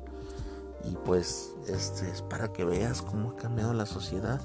Y 0.85 0.97
pues 0.97 1.55
este 1.67 2.11
es 2.11 2.23
para 2.23 2.53
que 2.53 2.65
veas 2.65 3.03
cómo 3.03 3.31
ha 3.31 3.37
cambiado 3.37 3.73
la 3.73 3.87
sociedad 3.87 4.41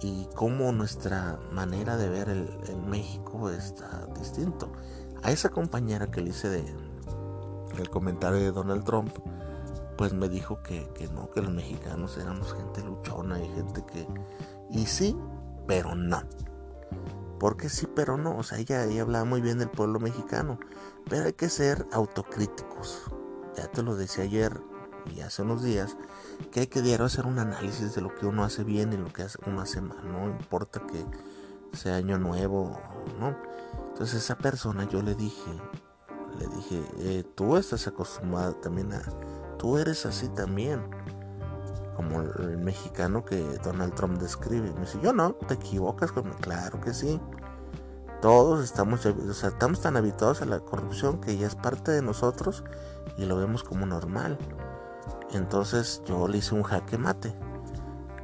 y 0.00 0.26
cómo 0.34 0.72
nuestra 0.72 1.38
manera 1.52 1.96
de 1.96 2.08
ver 2.08 2.28
el, 2.28 2.48
México 2.86 3.50
está 3.50 4.06
distinto. 4.18 4.68
A 5.22 5.30
esa 5.30 5.50
compañera 5.50 6.10
que 6.10 6.22
le 6.22 6.30
hice 6.30 6.48
de 6.48 6.64
el 7.78 7.90
comentario 7.90 8.38
de 8.38 8.52
Donald 8.52 8.84
Trump, 8.84 9.12
pues 9.96 10.14
me 10.14 10.28
dijo 10.28 10.62
que, 10.62 10.88
que 10.94 11.08
no, 11.08 11.30
que 11.30 11.42
los 11.42 11.52
mexicanos 11.52 12.16
éramos 12.16 12.54
gente 12.54 12.82
luchona 12.82 13.42
y 13.42 13.48
gente 13.50 13.84
que... 13.84 14.06
Y 14.70 14.86
sí, 14.86 15.16
pero 15.70 15.94
no. 15.94 16.20
Porque 17.38 17.68
sí, 17.68 17.86
pero 17.94 18.16
no. 18.16 18.36
O 18.36 18.42
sea, 18.42 18.58
ella, 18.58 18.82
hablaba 19.00 19.24
muy 19.24 19.40
bien 19.40 19.60
del 19.60 19.70
pueblo 19.70 20.00
mexicano. 20.00 20.58
Pero 21.08 21.26
hay 21.26 21.32
que 21.32 21.48
ser 21.48 21.86
autocríticos. 21.92 23.02
Ya 23.56 23.68
te 23.68 23.84
lo 23.84 23.94
decía 23.94 24.24
ayer 24.24 24.60
y 25.14 25.20
hace 25.20 25.42
unos 25.42 25.62
días 25.62 25.96
que 26.50 26.60
hay 26.60 26.66
que 26.66 26.82
diario 26.82 27.06
hacer 27.06 27.24
un 27.24 27.38
análisis 27.38 27.94
de 27.94 28.00
lo 28.00 28.12
que 28.16 28.26
uno 28.26 28.42
hace 28.42 28.64
bien 28.64 28.92
y 28.92 28.96
lo 28.96 29.12
que 29.12 29.24
uno 29.46 29.60
hace 29.60 29.80
mal, 29.80 29.96
no 30.10 30.26
importa 30.26 30.82
que 30.86 31.06
sea 31.76 31.96
año 31.96 32.18
nuevo, 32.18 32.76
¿no? 33.20 33.36
Entonces 33.90 34.24
esa 34.24 34.36
persona 34.36 34.88
yo 34.88 35.02
le 35.02 35.14
dije, 35.14 35.50
le 36.38 36.46
dije, 36.48 36.82
eh, 36.98 37.24
tú 37.34 37.56
estás 37.56 37.86
acostumbrada 37.86 38.52
también 38.60 38.92
a, 38.92 39.02
tú 39.56 39.78
eres 39.78 40.04
así 40.04 40.28
también, 40.28 40.82
como 42.00 42.22
el, 42.22 42.56
mexicano 42.56 43.26
que 43.26 43.36
Donald 43.62 43.94
Trump 43.94 44.18
describe. 44.18 44.72
Me 44.72 44.80
dice, 44.80 44.98
yo 45.02 45.12
no, 45.12 45.34
te 45.34 45.54
equivocas, 45.54 46.12
con... 46.12 46.30
claro 46.40 46.80
que 46.80 46.94
sí. 46.94 47.20
Todos 48.22 48.64
estamos, 48.64 49.04
o 49.04 49.34
sea, 49.34 49.50
estamos 49.50 49.82
tan 49.82 49.98
habituados 49.98 50.40
a 50.40 50.46
la 50.46 50.60
corrupción 50.60 51.20
que 51.20 51.36
ya 51.36 51.46
es 51.46 51.56
parte 51.56 51.90
de 51.90 52.00
nosotros 52.00 52.64
y 53.18 53.26
lo 53.26 53.36
vemos 53.36 53.64
como 53.64 53.84
normal. 53.84 54.38
Entonces 55.32 56.02
yo 56.06 56.26
le 56.26 56.38
hice 56.38 56.54
un 56.54 56.62
jaque 56.62 56.96
mate. 56.96 57.34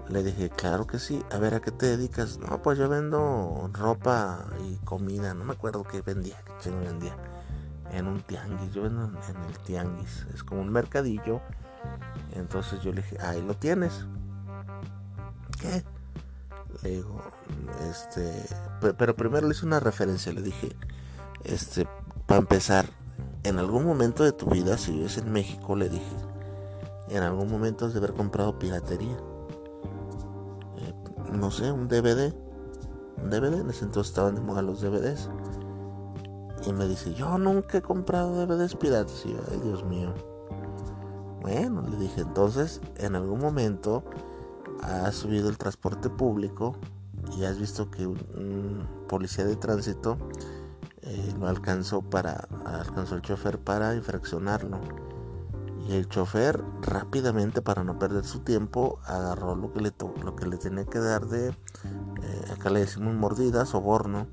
Le 0.08 0.22
dije, 0.22 0.48
claro 0.48 0.86
que 0.86 0.98
sí. 0.98 1.22
A 1.30 1.36
ver, 1.36 1.54
¿a 1.54 1.60
qué 1.60 1.70
te 1.70 1.86
dedicas? 1.86 2.38
No, 2.38 2.62
pues 2.62 2.78
yo 2.78 2.88
vendo 2.88 3.68
ropa 3.74 4.46
y 4.66 4.76
comida. 4.84 5.34
No 5.34 5.44
me 5.44 5.52
acuerdo 5.52 5.84
qué 5.84 6.00
vendía, 6.00 6.36
qué 6.46 6.52
chingo 6.60 6.80
vendía. 6.80 7.14
En 7.92 8.06
un 8.06 8.22
tianguis. 8.22 8.72
Yo 8.72 8.82
vendo 8.82 9.04
en 9.04 9.44
el 9.44 9.58
tianguis. 9.66 10.26
Es 10.32 10.42
como 10.44 10.62
un 10.62 10.70
mercadillo. 10.70 11.42
Entonces 12.36 12.80
yo 12.82 12.92
le 12.92 13.02
dije, 13.02 13.18
ahí 13.20 13.42
lo 13.42 13.54
tienes. 13.54 14.06
¿Qué? 15.60 15.82
Le 16.82 16.90
digo, 16.90 17.22
este. 17.90 18.44
Pero 18.96 19.16
primero 19.16 19.46
le 19.46 19.54
hice 19.54 19.66
una 19.66 19.80
referencia. 19.80 20.32
Le 20.32 20.42
dije, 20.42 20.76
este, 21.44 21.88
para 22.26 22.40
empezar, 22.40 22.86
en 23.42 23.58
algún 23.58 23.84
momento 23.84 24.24
de 24.24 24.32
tu 24.32 24.46
vida, 24.46 24.76
si 24.76 24.92
vives 24.92 25.18
en 25.18 25.32
México, 25.32 25.76
le 25.76 25.88
dije, 25.88 26.16
en 27.08 27.22
algún 27.22 27.50
momento 27.50 27.86
has 27.86 27.92
de 27.92 27.98
haber 27.98 28.12
comprado 28.12 28.58
piratería. 28.58 29.16
Eh, 30.78 30.94
no 31.32 31.50
sé, 31.50 31.72
un 31.72 31.88
DVD. 31.88 32.34
Un 33.22 33.30
DVD, 33.30 33.60
en 33.60 33.70
ese 33.70 33.84
entonces 33.84 34.10
estaban 34.10 34.34
de 34.34 34.42
moda 34.42 34.60
los 34.60 34.82
DVDs. 34.82 35.30
Y 36.66 36.72
me 36.72 36.86
dice, 36.86 37.14
yo 37.14 37.38
nunca 37.38 37.78
he 37.78 37.82
comprado 37.82 38.46
DVDs 38.46 38.74
piratas. 38.74 39.24
Y 39.24 39.32
yo, 39.32 39.38
ay 39.50 39.60
Dios 39.60 39.84
mío. 39.84 40.12
Bueno, 41.46 41.84
le 41.88 41.96
dije, 41.96 42.22
entonces, 42.22 42.80
en 42.96 43.14
algún 43.14 43.38
momento 43.38 44.02
has 44.82 45.14
subido 45.14 45.48
el 45.48 45.56
transporte 45.58 46.10
público 46.10 46.74
y 47.38 47.44
has 47.44 47.56
visto 47.56 47.88
que 47.88 48.04
un, 48.04 48.84
policía 49.06 49.44
de 49.44 49.54
tránsito 49.54 50.18
eh, 51.02 51.34
lo 51.38 51.46
alcanzó 51.46 52.02
para, 52.02 52.48
alcanzó 52.64 53.14
el 53.14 53.22
chofer 53.22 53.60
para 53.60 53.94
infraccionarlo 53.94 54.80
y 55.88 55.92
el 55.92 56.08
chofer 56.08 56.64
rápidamente 56.82 57.62
para 57.62 57.84
no 57.84 57.96
perder 57.96 58.24
su 58.24 58.40
tiempo 58.40 58.98
agarró 59.04 59.54
lo 59.54 59.72
que 59.72 59.82
le, 59.82 59.92
lo 60.24 60.34
que 60.34 60.46
le 60.46 60.56
tenía 60.56 60.84
que 60.84 60.98
dar 60.98 61.26
de, 61.26 61.50
eh, 61.50 62.52
acá 62.52 62.70
le 62.70 62.80
decimos 62.80 63.14
mordida, 63.14 63.66
soborno, 63.66 64.26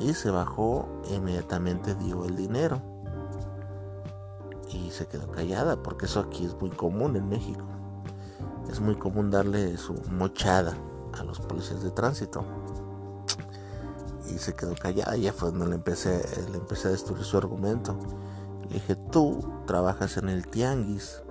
y 0.00 0.14
se 0.14 0.32
bajó 0.32 1.00
e 1.08 1.14
inmediatamente 1.14 1.94
dio 1.94 2.24
el 2.24 2.34
dinero. 2.34 2.91
Y 4.72 4.90
se 4.90 5.06
quedó 5.06 5.30
callada 5.30 5.82
porque 5.82 6.06
eso 6.06 6.20
aquí 6.20 6.44
es 6.44 6.54
muy 6.60 6.70
común 6.70 7.16
en 7.16 7.28
México. 7.28 7.64
Es 8.70 8.80
muy 8.80 8.96
común 8.96 9.30
darle 9.30 9.76
su 9.76 9.94
mochada 10.10 10.76
a 11.12 11.24
los 11.24 11.40
policías 11.40 11.82
de 11.82 11.90
tránsito. 11.90 12.44
Y 14.28 14.38
se 14.38 14.54
quedó 14.54 14.74
callada, 14.74 15.16
ya 15.16 15.32
fue 15.32 15.50
donde 15.50 15.66
le 15.66 15.74
empecé, 15.74 16.22
le 16.50 16.56
empecé 16.56 16.88
a 16.88 16.92
destruir 16.92 17.24
su 17.24 17.36
argumento 17.36 17.98
dije, 18.72 18.96
tú 18.96 19.40
trabajas 19.66 20.16
en 20.16 20.28
el 20.28 20.46
tianguis. 20.46 21.22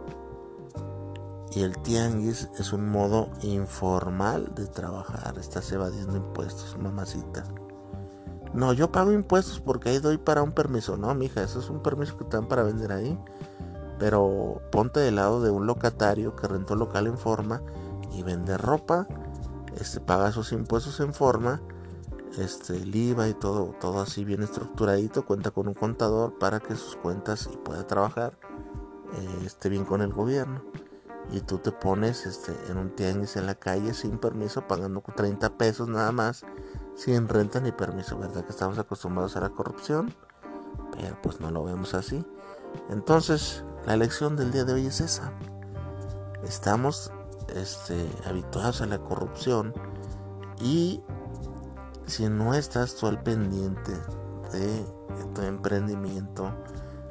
Y 1.54 1.64
el 1.64 1.78
tianguis 1.80 2.50
es 2.58 2.72
un 2.72 2.90
modo 2.90 3.30
informal 3.42 4.54
de 4.56 4.68
trabajar. 4.68 5.38
Estás 5.38 5.72
evadiendo 5.72 6.16
impuestos, 6.16 6.78
mamacita. 6.78 7.44
No, 8.54 8.74
yo 8.74 8.92
pago 8.92 9.12
impuestos 9.12 9.60
porque 9.60 9.90
ahí 9.90 10.00
doy 10.00 10.18
para 10.18 10.44
un 10.44 10.52
permiso. 10.52 10.98
No, 10.98 11.14
mija, 11.16 11.42
eso 11.42 11.60
es 11.60 11.70
un 11.70 11.82
permiso 11.82 12.18
que 12.18 12.26
te 12.26 12.38
dan 12.38 12.48
para 12.48 12.64
vender 12.64 12.92
ahí. 12.92 13.18
Pero 14.00 14.62
ponte 14.72 15.00
del 15.00 15.16
lado 15.16 15.42
de 15.42 15.52
un 15.52 15.68
locatario 15.68 16.36
que 16.36 16.48
rentó 16.48 16.76
local 16.76 17.08
en 17.08 17.18
forma 17.18 17.62
y 18.12 18.24
vende 18.24 18.58
ropa. 18.58 19.08
Este 19.80 20.00
paga 20.00 20.32
sus 20.32 20.52
impuestos 20.52 21.00
en 21.00 21.14
forma 21.14 21.62
este, 22.38 22.78
el 22.78 22.96
IVA 22.96 23.30
y 23.30 23.34
todo, 23.34 23.76
todo 23.80 24.02
así 24.02 24.24
bien 24.24 24.42
estructuradito, 24.42 25.26
cuenta 25.26 25.52
con 25.52 25.68
un 25.68 25.74
contador 25.74 26.38
para 26.40 26.60
que 26.60 26.76
sus 26.76 26.96
cuentas 26.96 27.50
y 27.52 27.58
pueda 27.58 27.86
trabajar 27.88 28.38
eh, 29.14 29.46
esté 29.46 29.70
bien 29.70 29.86
con 29.86 30.02
el 30.02 30.14
gobierno. 30.14 30.64
Y 31.32 31.42
tú 31.42 31.60
te 31.60 31.72
pones 31.72 32.26
este, 32.26 32.54
en 32.70 32.78
un 32.78 32.96
tianguis 32.96 33.36
en 33.38 33.46
la 33.46 33.56
calle 33.56 33.94
sin 33.94 34.18
permiso, 34.18 34.68
pagando 34.68 35.02
30 35.02 35.58
pesos 35.58 35.88
nada 35.88 36.12
más, 36.12 36.46
sin 37.04 37.28
renta 37.28 37.60
ni 37.60 37.72
permiso, 37.72 38.16
¿verdad? 38.20 38.46
Que 38.46 38.52
estamos 38.52 38.78
acostumbrados 38.78 39.36
a 39.36 39.42
la 39.42 39.50
corrupción, 39.50 40.14
pero 40.92 41.20
pues 41.24 41.40
no 41.40 41.50
lo 41.50 41.64
vemos 41.64 41.96
así. 41.96 42.24
Entonces, 42.92 43.64
la 43.88 43.96
elección 43.96 44.36
del 44.36 44.52
día 44.52 44.66
de 44.66 44.74
hoy 44.74 44.86
es 44.86 45.02
esa. 45.02 45.34
Estamos 46.44 47.12
este, 47.56 48.08
habituados 48.28 48.82
a 48.82 48.86
la 48.86 49.00
corrupción 49.00 49.74
y 50.62 51.02
si 52.06 52.30
no 52.30 52.54
estás 52.54 52.96
tú 52.96 53.08
al 53.08 53.24
pendiente 53.24 53.94
de 54.52 54.86
tu 55.34 55.42
emprendimiento, 55.42 56.52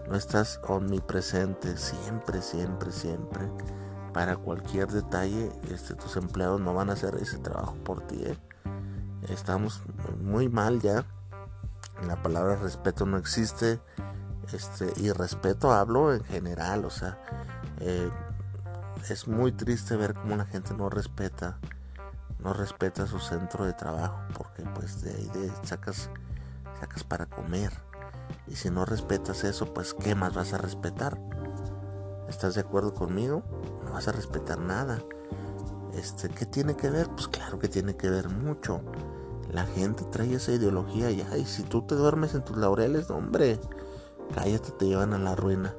no 0.09 0.15
estás 0.15 0.61
omnipresente 0.69 1.77
siempre, 1.77 2.43
siempre, 2.43 2.93
siempre, 2.93 3.51
para 4.13 4.37
cualquier 4.37 4.87
detalle, 4.87 5.51
este, 5.69 5.95
tus 5.95 6.17
empleados 6.17 6.61
no 6.61 6.75
van 6.75 6.91
a 6.91 6.93
hacer 6.93 7.17
ese 7.17 7.39
trabajo 7.39 7.75
por 7.83 8.03
ti. 8.07 8.23
¿eh? 8.25 8.39
Estamos 9.29 9.83
muy 10.21 10.49
mal 10.49 10.81
ya. 10.81 11.05
La 12.07 12.23
palabra 12.23 12.57
respeto 12.57 13.07
no 13.07 13.19
existe. 13.19 13.81
Este, 14.53 14.93
y 14.97 15.13
respeto 15.13 15.73
hablo 15.73 16.13
en 16.13 16.25
general, 16.25 16.85
o 16.85 16.91
sea, 16.91 17.19
eh, 17.79 18.11
es 19.09 19.29
muy 19.29 19.53
triste 19.53 19.95
ver 19.97 20.15
cómo 20.15 20.37
la 20.37 20.45
gente 20.45 20.75
no 20.75 20.91
respeta, 20.91 21.59
no 22.41 22.53
respeta 22.53 23.07
su 23.07 23.21
centro 23.21 23.65
de 23.65 23.75
trabajo, 23.75 24.19
porque 24.37 24.65
pues 24.75 25.03
de 25.03 25.15
ahí 25.15 25.31
de 25.35 25.53
sacas, 25.65 26.11
sacas 26.81 27.05
para 27.05 27.27
comer. 27.27 27.73
Y 28.49 28.57
si 28.57 28.71
no 28.71 28.85
respetas 28.85 29.45
eso, 29.45 29.73
pues 29.73 29.95
¿qué 29.95 30.17
más 30.17 30.35
vas 30.35 30.53
a 30.53 30.59
respetar? 30.59 31.17
¿Estás 32.29 32.55
de 32.55 32.63
acuerdo 32.63 32.93
conmigo? 32.93 33.45
No 33.85 33.93
vas 33.93 34.09
a 34.09 34.13
respetar 34.13 34.59
nada. 34.59 34.99
Este, 35.95 36.29
¿qué 36.29 36.47
tiene 36.47 36.77
que 36.77 36.91
ver? 36.91 37.09
Pues 37.09 37.29
claro 37.29 37.59
que 37.59 37.69
tiene 37.69 37.97
que 37.97 38.11
ver 38.11 38.29
mucho. 38.29 38.81
La 39.53 39.67
gente 39.67 40.05
trae 40.05 40.35
esa 40.35 40.53
ideología 40.53 41.11
y 41.11 41.27
ay, 41.33 41.45
si 41.45 41.63
tú 41.63 41.83
te 41.83 41.95
duermes 41.95 42.35
en 42.35 42.45
tus 42.45 42.57
laureles, 42.57 43.11
hombre, 43.11 43.61
cállate, 44.35 44.71
te 44.73 44.87
llevan 44.87 45.13
a 45.13 45.19
la 45.19 45.35
ruina. 45.35 45.75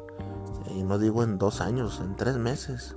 Y 0.76 0.84
no 0.84 0.98
digo 1.00 1.24
en 1.24 1.38
dos 1.38 1.62
años, 1.62 2.02
en 2.04 2.16
tres 2.16 2.38
meses. 2.38 2.96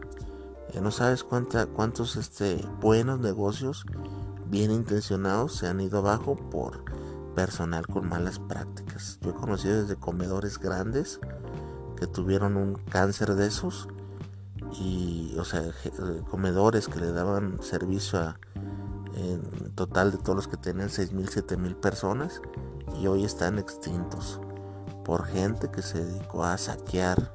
Eh, 0.73 0.81
no 0.81 0.91
sabes 0.91 1.23
cuánta, 1.23 1.67
cuántos 1.67 2.17
este, 2.17 2.65
buenos 2.81 3.21
negocios 3.21 3.87
bien 4.47 4.71
intencionados 4.71 5.57
se 5.57 5.69
han 5.69 5.81
ido 5.81 5.99
abajo 5.99 6.37
por 6.37 6.85
personal 7.35 7.87
con 7.87 8.09
malas 8.09 8.39
prácticas. 8.39 9.19
Yo 9.21 9.31
he 9.31 9.35
conocido 9.35 9.83
desde 9.83 9.97
comedores 9.97 10.59
grandes 10.59 11.21
que 11.97 12.07
tuvieron 12.07 12.57
un 12.57 12.75
cáncer 12.75 13.35
de 13.35 13.47
esos 13.47 13.89
y, 14.79 15.37
o 15.39 15.45
sea, 15.45 15.61
eh, 15.63 16.23
comedores 16.31 16.89
que 16.89 17.01
le 17.01 17.13
daban 17.13 17.63
servicio 17.63 18.19
a 18.19 18.39
en 19.17 19.71
total 19.75 20.11
de 20.11 20.19
todos 20.19 20.37
los 20.37 20.49
que 20.49 20.57
tenían 20.57 20.91
6 20.91 21.13
mil, 21.13 21.29
7 21.29 21.57
mil 21.57 21.77
personas 21.77 22.41
y 23.01 23.07
hoy 23.07 23.25
están 23.25 23.59
extintos 23.59 24.41
por 25.05 25.27
gente 25.27 25.71
que 25.71 25.83
se 25.83 26.05
dedicó 26.05 26.45
a 26.45 26.59
saquear 26.59 27.33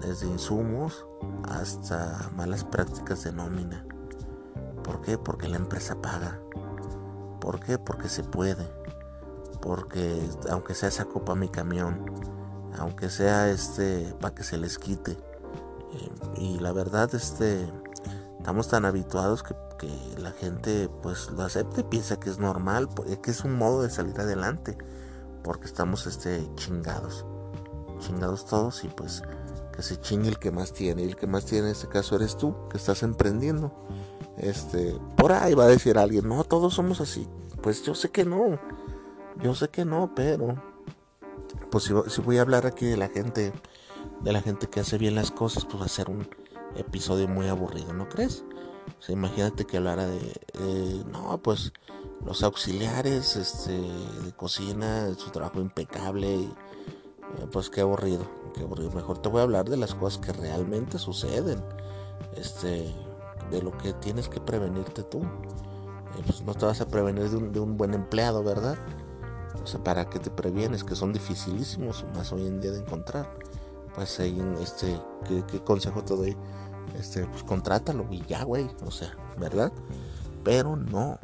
desde 0.00 0.26
insumos 0.26 1.06
hasta 1.44 2.30
malas 2.36 2.64
prácticas 2.64 3.24
de 3.24 3.32
nómina. 3.32 3.84
¿Por 4.82 5.00
qué? 5.00 5.18
Porque 5.18 5.48
la 5.48 5.56
empresa 5.56 6.00
paga. 6.00 6.40
¿Por 7.40 7.60
qué? 7.60 7.78
Porque 7.78 8.08
se 8.08 8.22
puede. 8.22 8.70
Porque 9.60 10.28
aunque 10.50 10.74
sea 10.74 10.88
esa 10.88 11.04
copa 11.04 11.34
mi 11.34 11.48
camión, 11.48 12.04
aunque 12.78 13.08
sea 13.08 13.50
este 13.50 14.14
para 14.20 14.34
que 14.34 14.42
se 14.42 14.58
les 14.58 14.78
quite. 14.78 15.16
Eh, 15.94 16.10
y 16.36 16.58
la 16.58 16.72
verdad, 16.72 17.14
este, 17.14 17.66
estamos 18.38 18.68
tan 18.68 18.84
habituados 18.84 19.42
que, 19.42 19.54
la 20.18 20.30
gente 20.30 20.88
pues 21.02 21.30
lo 21.30 21.42
acepte 21.42 21.82
y 21.82 21.84
piensa 21.84 22.18
que 22.18 22.30
es 22.30 22.38
normal, 22.38 22.88
que 23.22 23.30
es 23.30 23.44
un 23.44 23.54
modo 23.54 23.82
de 23.82 23.90
salir 23.90 24.18
adelante. 24.18 24.78
Porque 25.42 25.66
estamos 25.66 26.06
este, 26.06 26.48
chingados. 26.54 27.26
Chingados 27.98 28.46
todos 28.46 28.82
y 28.84 28.88
pues 28.88 29.22
que 29.76 29.82
se 29.82 30.00
chingue 30.00 30.28
el 30.28 30.38
que 30.38 30.50
más 30.50 30.72
tiene. 30.72 31.02
Y 31.02 31.08
el 31.08 31.16
que 31.16 31.26
más 31.26 31.44
tiene 31.44 31.66
en 31.66 31.72
este 31.72 31.88
caso 31.88 32.16
eres 32.16 32.38
tú, 32.38 32.54
que 32.70 32.78
estás 32.78 33.02
emprendiendo. 33.02 33.72
Este, 34.38 34.98
por 35.16 35.32
ahí 35.32 35.54
va 35.54 35.64
a 35.64 35.68
decir 35.68 35.98
alguien, 35.98 36.28
no, 36.28 36.44
todos 36.44 36.74
somos 36.74 37.00
así. 37.00 37.28
Pues 37.62 37.82
yo 37.82 37.94
sé 37.94 38.10
que 38.10 38.24
no. 38.24 38.58
Yo 39.42 39.54
sé 39.54 39.68
que 39.68 39.84
no, 39.84 40.12
pero 40.14 40.54
pues 41.70 41.84
si, 41.84 42.20
voy 42.22 42.38
a 42.38 42.42
hablar 42.42 42.66
aquí 42.66 42.86
de 42.86 42.96
la 42.96 43.08
gente, 43.08 43.52
de 44.22 44.32
la 44.32 44.40
gente 44.40 44.68
que 44.68 44.80
hace 44.80 44.98
bien 44.98 45.14
las 45.14 45.30
cosas, 45.30 45.64
pues 45.64 45.80
va 45.80 45.86
a 45.86 45.88
ser 45.88 46.10
un 46.10 46.28
episodio 46.76 47.28
muy 47.28 47.48
aburrido, 47.48 47.92
¿no 47.92 48.08
crees? 48.08 48.44
O 48.98 49.02
sea, 49.02 49.14
imagínate 49.14 49.64
que 49.64 49.76
hablara 49.76 50.06
de, 50.06 51.04
no, 51.10 51.38
pues 51.42 51.72
los 52.24 52.42
auxiliares 52.42 53.36
este, 53.36 53.72
de 53.72 54.32
cocina, 54.36 55.12
su 55.14 55.30
trabajo 55.30 55.60
impecable, 55.60 56.34
y, 56.36 56.44
eh, 56.44 57.46
pues 57.52 57.70
qué 57.70 57.82
aburrido, 57.82 58.26
qué 58.54 58.62
aburrido. 58.62 58.90
Mejor 58.92 59.18
te 59.18 59.28
voy 59.28 59.40
a 59.40 59.42
hablar 59.42 59.68
de 59.68 59.76
las 59.76 59.94
cosas 59.94 60.18
que 60.20 60.32
realmente 60.32 60.98
suceden, 60.98 61.62
este, 62.36 62.94
de 63.50 63.62
lo 63.62 63.76
que 63.76 63.92
tienes 63.94 64.28
que 64.28 64.40
prevenirte 64.40 65.02
tú. 65.02 65.18
Eh, 65.22 66.22
pues 66.24 66.42
no 66.42 66.54
te 66.54 66.64
vas 66.66 66.80
a 66.80 66.88
prevenir 66.88 67.28
de 67.28 67.36
un, 67.36 67.52
de 67.52 67.60
un 67.60 67.76
buen 67.76 67.94
empleado, 67.94 68.42
¿verdad? 68.42 68.78
O 69.62 69.66
sea, 69.66 69.82
¿para 69.82 70.08
qué 70.08 70.18
te 70.18 70.30
previenes? 70.30 70.84
Que 70.84 70.94
son 70.94 71.12
dificilísimos 71.12 72.04
más 72.14 72.32
hoy 72.32 72.46
en 72.46 72.60
día 72.60 72.72
de 72.72 72.80
encontrar. 72.80 73.30
Pues 73.94 74.18
ahí, 74.18 74.40
este, 74.60 75.00
¿qué, 75.48 75.62
consejo 75.62 76.02
te 76.02 76.16
doy? 76.16 76.36
Este, 76.98 77.24
pues 77.26 77.44
contrátalo 77.44 78.06
y 78.10 78.24
ya, 78.26 78.42
güey. 78.42 78.68
O 78.84 78.90
sea, 78.90 79.16
¿verdad? 79.38 79.72
Pero 80.42 80.76
no. 80.76 81.18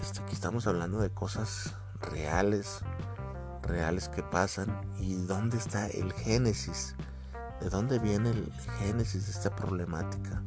Este, 0.00 0.20
aquí 0.20 0.34
estamos 0.34 0.66
hablando 0.66 1.00
de 1.00 1.10
cosas 1.10 1.74
reales, 2.00 2.80
reales 3.62 4.08
que 4.08 4.22
pasan 4.22 4.80
y 4.98 5.14
dónde 5.14 5.56
está 5.56 5.88
el 5.88 6.12
génesis, 6.12 6.94
de 7.60 7.70
dónde 7.70 7.98
viene 7.98 8.30
el 8.30 8.52
génesis 8.78 9.26
de 9.26 9.32
esta 9.32 9.54
problemática. 9.56 10.42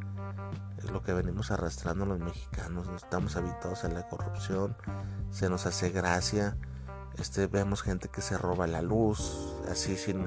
Es 0.78 0.92
lo 0.92 1.04
que 1.04 1.12
venimos 1.14 1.52
arrastrando 1.52 2.06
los 2.06 2.20
mexicanos, 2.20 2.88
estamos 2.96 3.36
habituados 3.36 3.84
a 3.84 3.90
la 3.90 4.08
corrupción, 4.08 4.78
se 5.30 5.50
nos 5.50 5.66
hace 5.66 5.90
gracia, 5.90 6.56
este, 7.18 7.48
vemos 7.48 7.82
gente 7.82 8.08
que 8.08 8.22
se 8.22 8.38
roba 8.38 8.66
la 8.66 8.82
luz, 8.82 9.58
así 9.70 9.98
sin, 9.98 10.26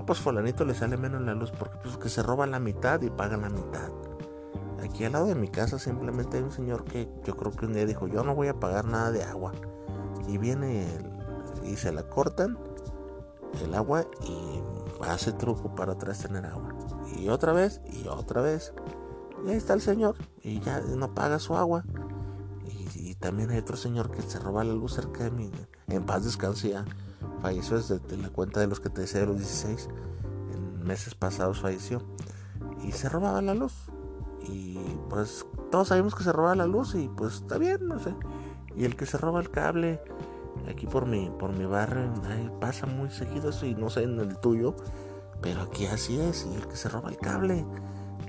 no, 0.00 0.06
pues 0.06 0.18
fulanito 0.20 0.64
le 0.64 0.74
sale 0.74 0.96
menos 0.96 1.20
la 1.20 1.34
luz 1.34 1.50
porque 1.50 1.76
pues 1.82 1.98
que 1.98 2.08
se 2.08 2.22
roba 2.22 2.46
la 2.46 2.58
mitad 2.58 3.02
y 3.02 3.10
paga 3.10 3.36
la 3.36 3.50
mitad. 3.50 3.90
Aquí 4.82 5.04
al 5.04 5.12
lado 5.12 5.26
de 5.26 5.34
mi 5.34 5.48
casa 5.48 5.78
simplemente 5.78 6.38
hay 6.38 6.42
un 6.42 6.52
señor 6.52 6.84
que 6.84 7.06
yo 7.22 7.36
creo 7.36 7.52
que 7.52 7.66
un 7.66 7.74
día 7.74 7.84
dijo, 7.84 8.08
yo 8.08 8.24
no 8.24 8.34
voy 8.34 8.48
a 8.48 8.58
pagar 8.58 8.86
nada 8.86 9.10
de 9.10 9.22
agua. 9.22 9.52
Y 10.26 10.38
viene 10.38 10.86
y 11.64 11.76
se 11.76 11.92
la 11.92 12.08
cortan 12.08 12.58
el 13.62 13.74
agua 13.74 14.06
y 14.26 14.62
hace 15.06 15.32
truco 15.32 15.74
para 15.74 15.92
atrás 15.92 16.20
tener 16.20 16.46
agua. 16.46 16.74
Y 17.14 17.28
otra 17.28 17.52
vez 17.52 17.82
y 17.92 18.08
otra 18.08 18.40
vez. 18.40 18.72
Y 19.44 19.50
ahí 19.50 19.56
está 19.56 19.74
el 19.74 19.82
señor 19.82 20.16
y 20.42 20.60
ya 20.60 20.80
no 20.80 21.14
paga 21.14 21.38
su 21.38 21.56
agua. 21.56 21.84
Y, 22.94 23.14
también 23.16 23.50
hay 23.50 23.58
otro 23.58 23.76
señor 23.76 24.10
que 24.10 24.22
se 24.22 24.38
roba 24.38 24.64
la 24.64 24.72
luz 24.72 24.94
cerca 24.94 25.24
de 25.24 25.30
mí. 25.30 25.50
En 25.88 26.06
paz 26.06 26.24
descanse 26.24 26.70
ya. 26.70 26.86
Falleció 27.42 27.76
desde 27.76 28.16
la 28.16 28.28
cuenta 28.30 28.60
de 28.60 28.66
los 28.66 28.80
que 28.80 28.90
te 28.90 29.02
decía 29.02 29.20
de 29.20 29.26
los 29.26 29.38
16. 29.38 29.88
En 30.54 30.84
meses 30.84 31.14
pasados 31.14 31.60
falleció. 31.60 32.02
Y 32.82 32.92
se 32.92 33.08
robaba 33.08 33.40
la 33.42 33.54
luz. 33.54 33.72
Y 34.42 34.78
pues 35.08 35.46
todos 35.70 35.88
sabemos 35.88 36.14
que 36.14 36.24
se 36.24 36.32
roba 36.32 36.54
la 36.54 36.66
luz 36.66 36.94
y 36.94 37.08
pues 37.08 37.36
está 37.36 37.58
bien, 37.58 37.86
no 37.86 37.98
sé. 37.98 38.14
Y 38.76 38.84
el 38.84 38.96
que 38.96 39.06
se 39.06 39.18
roba 39.18 39.40
el 39.40 39.50
cable 39.50 40.00
aquí 40.68 40.86
por 40.86 41.06
mi, 41.06 41.30
por 41.30 41.52
mi 41.56 41.64
barrio 41.64 42.12
pasa 42.60 42.86
muy 42.86 43.10
seguido 43.10 43.50
eso 43.50 43.66
y 43.66 43.74
no 43.74 43.90
sé 43.90 44.02
en 44.02 44.18
el 44.18 44.36
tuyo, 44.38 44.74
pero 45.40 45.62
aquí 45.62 45.86
así 45.86 46.18
es. 46.20 46.46
Y 46.50 46.54
el 46.54 46.66
que 46.66 46.76
se 46.76 46.88
roba 46.88 47.10
el 47.10 47.18
cable, 47.18 47.66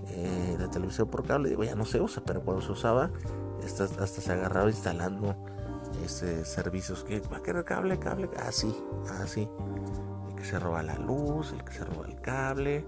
eh, 0.09 0.55
la 0.59 0.69
televisión 0.69 1.07
por 1.07 1.25
cable, 1.25 1.49
digo, 1.49 1.63
ya 1.63 1.75
no 1.75 1.85
se 1.85 2.01
usa, 2.01 2.23
pero 2.25 2.41
cuando 2.41 2.61
se 2.61 2.71
usaba, 2.71 3.09
hasta, 3.63 3.85
hasta 3.85 4.21
se 4.21 4.31
agarraba 4.31 4.69
instalando 4.69 5.35
este, 6.03 6.45
servicios 6.45 7.03
que 7.03 7.19
va 7.21 7.37
a 7.37 7.43
querer 7.43 7.63
cable, 7.65 7.99
cable, 7.99 8.29
así, 8.37 8.75
así. 9.21 9.49
El 10.29 10.35
que 10.35 10.43
se 10.43 10.59
roba 10.59 10.83
la 10.83 10.97
luz, 10.97 11.51
el 11.53 11.63
que 11.63 11.73
se 11.73 11.85
roba 11.85 12.07
el 12.07 12.19
cable. 12.21 12.85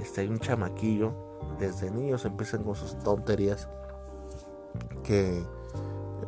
Este, 0.00 0.22
hay 0.22 0.28
un 0.28 0.38
chamaquillo, 0.38 1.12
desde 1.58 1.90
niños 1.90 2.24
empiezan 2.24 2.64
con 2.64 2.74
sus 2.74 2.98
tonterías 2.98 3.68
que 5.02 5.44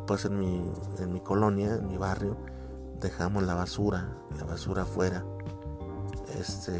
pues 0.07 0.25
en 0.25 0.37
mi, 0.37 0.71
en 0.99 1.13
mi 1.13 1.21
colonia, 1.21 1.75
en 1.75 1.87
mi 1.87 1.97
barrio, 1.97 2.37
dejamos 2.99 3.43
la 3.43 3.53
basura, 3.53 4.17
la 4.37 4.43
basura 4.45 4.83
afuera. 4.83 5.23
Este, 6.39 6.77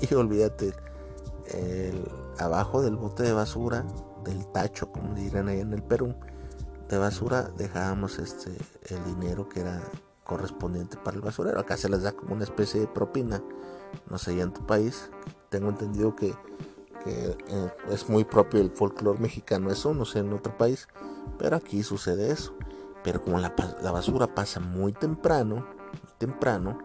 y 0.10 0.14
olvídate, 0.14 0.72
el, 1.46 2.08
abajo 2.38 2.82
del 2.82 2.96
bote 2.96 3.22
de 3.22 3.32
basura, 3.32 3.84
del 4.24 4.46
tacho, 4.48 4.90
como 4.90 5.14
dirán 5.14 5.48
ahí 5.48 5.60
en 5.60 5.72
el 5.72 5.82
Perú, 5.82 6.14
de 6.90 6.98
basura 6.98 7.42
dejábamos 7.56 8.18
este 8.18 8.50
el 8.88 9.04
dinero 9.04 9.48
que 9.48 9.60
era 9.60 9.80
correspondiente 10.24 10.96
para 10.96 11.16
el 11.16 11.22
basurero. 11.22 11.58
Acá 11.60 11.76
se 11.76 11.88
les 11.88 12.02
da 12.02 12.12
como 12.12 12.34
una 12.34 12.44
especie 12.44 12.80
de 12.80 12.86
propina. 12.86 13.42
No 14.08 14.18
sé, 14.18 14.36
ya 14.36 14.42
en 14.42 14.52
tu 14.52 14.66
país, 14.66 15.10
tengo 15.48 15.68
entendido 15.68 16.14
que, 16.14 16.34
eh, 17.06 17.36
es 17.90 18.08
muy 18.08 18.24
propio 18.24 18.60
el 18.60 18.70
folclore 18.70 19.18
mexicano 19.18 19.70
eso, 19.70 19.94
no 19.94 20.04
sé 20.04 20.20
en 20.20 20.32
otro 20.32 20.56
país, 20.56 20.86
pero 21.38 21.56
aquí 21.56 21.82
sucede 21.82 22.30
eso. 22.30 22.54
Pero 23.02 23.22
como 23.22 23.38
la, 23.38 23.54
la 23.82 23.90
basura 23.90 24.34
pasa 24.34 24.60
muy 24.60 24.92
temprano, 24.92 25.66
temprano, 26.18 26.78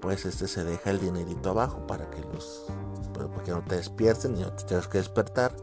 pues 0.00 0.24
este 0.26 0.46
se 0.46 0.64
deja 0.64 0.90
el 0.90 1.00
dinerito 1.00 1.50
abajo 1.50 1.86
para 1.86 2.10
que 2.10 2.20
los 2.32 2.66
pues, 3.14 3.28
para 3.28 3.44
que 3.44 3.50
no 3.50 3.62
te 3.62 3.76
despierten 3.76 4.36
y 4.36 4.40
no 4.40 4.52
te 4.52 4.64
tengas 4.64 4.88
que 4.88 4.98
despertar. 4.98 5.54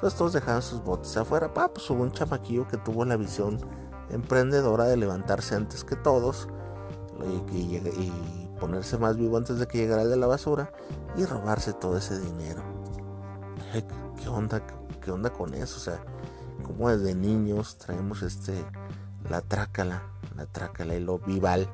Entonces 0.00 0.18
todos 0.18 0.32
dejaban 0.32 0.62
sus 0.62 0.82
botes 0.82 1.14
afuera. 1.18 1.52
Pa, 1.52 1.68
pues 1.68 1.90
hubo 1.90 2.02
un 2.02 2.10
chamaquillo 2.10 2.66
que 2.66 2.78
tuvo 2.78 3.04
la 3.04 3.18
visión 3.18 3.58
emprendedora 4.08 4.84
de 4.84 4.96
levantarse 4.96 5.54
antes 5.54 5.84
que 5.84 5.94
todos 5.94 6.48
y, 7.52 7.76
y, 7.76 8.50
ponerse 8.58 8.96
más 8.96 9.18
vivo 9.18 9.36
antes 9.36 9.58
de 9.58 9.68
que 9.68 9.76
llegara 9.76 10.00
el 10.00 10.08
de 10.08 10.16
la 10.16 10.26
basura 10.26 10.72
y 11.18 11.26
robarse 11.26 11.74
todo 11.74 11.98
ese 11.98 12.18
dinero. 12.18 12.62
¿Qué 14.18 14.28
onda? 14.30 14.62
¿Qué 15.02 15.10
onda 15.10 15.28
con 15.28 15.52
eso? 15.52 15.76
O 15.76 15.80
sea, 15.80 16.02
como 16.62 16.88
desde 16.88 17.14
niños 17.14 17.76
traemos 17.76 18.22
este 18.22 18.54
la 19.28 19.42
trácala, 19.42 20.02
la 20.34 20.46
trácala 20.46 20.94
y 20.94 21.00
lo 21.00 21.18
vival. 21.18 21.68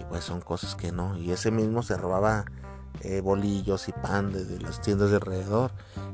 Y 0.00 0.02
pues 0.06 0.24
son 0.24 0.40
cosas 0.40 0.74
que 0.74 0.90
no. 0.90 1.16
Y 1.16 1.30
ese 1.30 1.52
mismo 1.52 1.84
se 1.84 1.96
robaba 1.96 2.46
eh, 3.02 3.20
bolillos 3.20 3.88
y 3.88 3.92
pan 3.92 4.32
de, 4.32 4.58
las 4.60 4.80
tiendas 4.80 5.10
de 5.10 5.16
alrededor. 5.16 5.70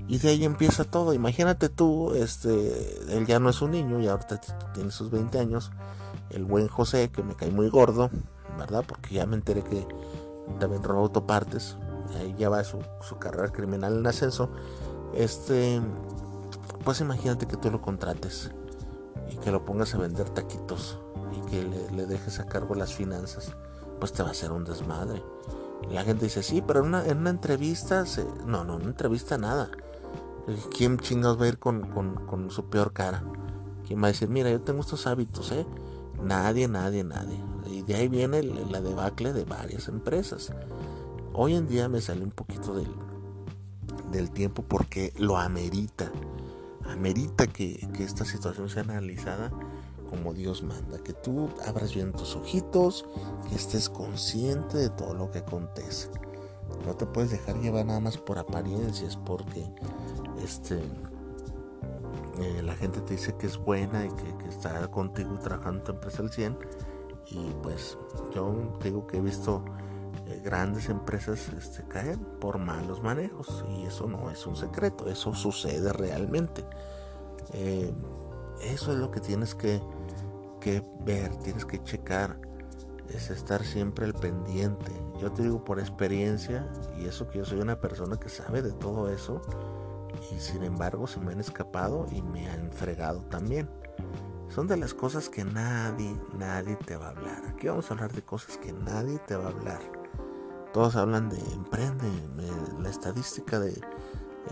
Y 0.09 0.19
de 0.19 0.31
ahí 0.31 0.45
empieza 0.45 0.85
todo. 0.85 1.15
Imagínate 1.15 1.69
tú, 1.69 2.13
este, 2.15 3.17
él 3.17 3.27
ya 3.27 3.39
no 3.39 3.51
es 3.51 3.63
un 3.63 3.73
niño, 3.73 4.01
y 4.01 4.09
ahorita 4.09 4.41
tiene 4.73 4.91
sus 4.91 5.11
20 5.11 5.39
años. 5.39 5.71
el 6.31 6.45
buen 6.45 6.69
José, 6.69 7.11
que 7.11 7.23
me 7.23 7.35
cae 7.35 7.51
muy 7.51 7.69
gordo, 7.69 8.11
¿verdad? 8.59 8.85
Porque 8.87 9.15
ya 9.15 9.27
me 9.27 9.37
enteré 9.37 9.63
que 9.63 9.87
también 10.59 10.83
roba 10.83 11.01
autopartes, 11.01 11.77
ahí 12.19 12.35
ya 12.39 12.49
va 12.49 12.63
su, 12.65 12.79
su 13.01 13.19
carrera 13.19 13.51
criminal 13.51 13.99
en 13.99 14.07
ascenso. 14.07 14.51
Este, 15.15 15.81
pues 16.85 17.01
imagínate 17.01 17.47
que 17.47 17.57
tú 17.57 17.71
lo 17.71 17.81
contrates 17.81 18.51
y 19.31 19.37
que 19.37 19.51
lo 19.51 19.65
pongas 19.65 19.95
a 19.95 19.99
vender 19.99 20.29
taquitos 20.31 20.99
y 21.33 21.51
que 21.51 21.65
le, 21.65 22.07
dejes 22.07 22.41
a 22.41 22.47
cargo 22.47 22.75
las 22.75 22.95
finanzas, 22.95 23.53
pues 24.01 24.13
te 24.13 24.23
va 24.23 24.29
a 24.29 24.33
hacer 24.33 24.53
un 24.53 24.65
desmadre. 24.65 25.23
La 25.91 26.05
gente 26.05 26.25
dice, 26.25 26.43
sí, 26.43 26.63
pero 26.67 26.81
en 26.81 26.87
una, 26.87 27.07
en 27.07 27.19
una 27.19 27.31
entrevista, 27.31 28.07
se... 28.07 28.25
no, 28.47 28.65
no, 28.65 28.77
en 28.77 28.83
una 28.83 28.91
entrevista 28.91 29.39
nada. 29.39 29.71
¿Quién 30.77 30.99
chingados 30.99 31.41
va 31.41 31.47
a 31.47 31.49
ir 31.49 31.59
con, 31.59 32.51
su 32.51 32.69
peor 32.69 32.93
cara? 32.93 33.23
¿Quién 33.87 34.03
va 34.03 34.07
a 34.07 34.13
decir, 34.13 34.29
mira, 34.29 34.51
yo 34.51 34.61
tengo 34.61 34.81
estos 34.81 35.07
hábitos, 35.07 35.53
eh? 35.53 35.67
Nadie, 36.23 36.69
nadie, 36.69 37.05
nadie. 37.05 37.41
Y 37.67 37.83
de 37.83 37.95
ahí 37.95 38.09
viene 38.09 38.43
la 38.43 38.81
debacle 38.81 39.33
de 39.33 39.45
varias 39.45 39.89
empresas. 39.89 40.53
Hoy 41.33 41.55
en 41.55 41.67
día 41.67 41.89
me 41.89 42.01
sale 42.01 42.23
un 42.23 42.31
poquito 42.31 42.75
del, 42.75 44.31
tiempo 44.31 44.63
porque 44.63 45.13
lo 45.19 45.39
amerita. 45.39 46.11
Amerita 46.85 47.47
que 47.47 47.89
esta 47.99 48.25
situación 48.25 48.69
sea 48.69 48.83
analizada 48.83 49.51
como 50.17 50.35
Dios 50.35 50.63
manda, 50.63 50.99
que 50.99 51.13
tú 51.13 51.49
abras 51.67 51.95
bien 51.95 52.13
tus 52.13 52.37
ojitos, 52.37 53.07
que 53.49 53.57
estés 53.57 53.89
consciente 53.89 54.79
de 54.79 54.91
todo 54.91 55.15
lo 55.15 55.31
que 55.31 55.39
acontece. 55.39 56.11
No 56.87 56.95
te 56.95 57.07
puedes 57.07 57.31
dejar 57.31 57.57
llevar 57.61 57.87
nada 57.87 58.01
más 58.01 58.17
por 58.17 58.39
apariencias, 58.39 59.17
porque 59.17 59.65
este 60.43 60.83
eh, 62.41 62.63
la 62.63 62.75
gente 62.75 63.01
te 63.01 63.15
dice 63.15 63.37
que 63.37 63.47
es 63.47 63.57
buena 63.57 64.07
y 64.07 64.09
que, 64.09 64.49
está 64.49 64.89
contigo 64.89 65.39
trabajando 65.39 65.79
en 65.79 65.85
tu 65.85 65.93
empresa 65.93 66.23
al 66.23 66.31
100 66.31 66.59
y 67.31 67.51
pues 67.63 67.97
yo 68.35 68.77
digo 68.83 69.07
que 69.07 69.19
he 69.19 69.21
visto 69.21 69.65
eh, 70.27 70.41
grandes 70.45 70.89
empresas 70.89 71.49
este, 71.57 71.83
caer 71.85 72.19
por 72.41 72.59
malos 72.59 73.03
manejos 73.03 73.65
y 73.71 73.85
eso 73.85 74.07
no 74.07 74.31
es 74.31 74.47
un 74.47 74.57
secreto, 74.57 75.09
eso 75.09 75.35
sucede 75.35 75.93
realmente. 75.93 76.65
Eh, 77.53 77.93
eso 78.63 78.93
es 78.93 78.99
lo 78.99 79.11
que 79.11 79.21
tienes 79.21 79.55
que, 79.55 79.81
que 80.65 80.83
ver, 81.01 81.37
tienes 81.37 81.67
que 81.67 81.83
checar, 81.83 82.39
es 83.11 83.29
estar 83.29 83.63
siempre 83.63 84.07
al 84.07 84.15
pendiente. 84.15 84.91
Yo 85.21 85.31
te 85.31 85.43
digo 85.43 85.63
por 85.63 85.79
experiencia 85.79 86.67
y 86.99 87.05
eso 87.05 87.29
que 87.29 87.37
yo 87.37 87.45
soy 87.45 87.61
una 87.61 87.79
persona 87.79 88.17
que 88.17 88.31
sabe 88.31 88.63
de 88.63 88.73
todo 88.73 89.11
eso 89.11 89.43
y 90.33 90.41
sin 90.41 90.63
embargo 90.63 91.07
se 91.07 91.21
me 91.21 91.33
han 91.33 91.41
escapado 91.41 92.07
y 92.11 92.23
me 92.23 92.49
han 92.49 92.73
fregado 92.73 93.21
también. 93.25 93.69
Son 94.49 94.67
de 94.67 94.79
las 94.79 94.95
cosas 94.95 95.29
que 95.29 95.45
nadie, 95.45 96.19
nadie 96.39 96.77
te 96.77 96.97
va 96.97 97.09
a 97.09 97.11
hablar. 97.11 97.43
Aquí 97.47 97.69
vamos 97.69 97.91
a 97.91 97.95
hablar 97.95 98.13
de 98.13 98.23
cosas 98.23 98.57
que 98.57 98.73
nadie 98.73 99.19
te 99.27 99.37
va 99.37 99.45
a 99.45 99.49
hablar. 99.49 99.83
Todos 100.73 100.97
hablan 100.97 101.29
de 101.29 101.39
emprende, 101.53 102.09
la 102.81 102.89
estadística 102.89 103.61
de 103.61 103.79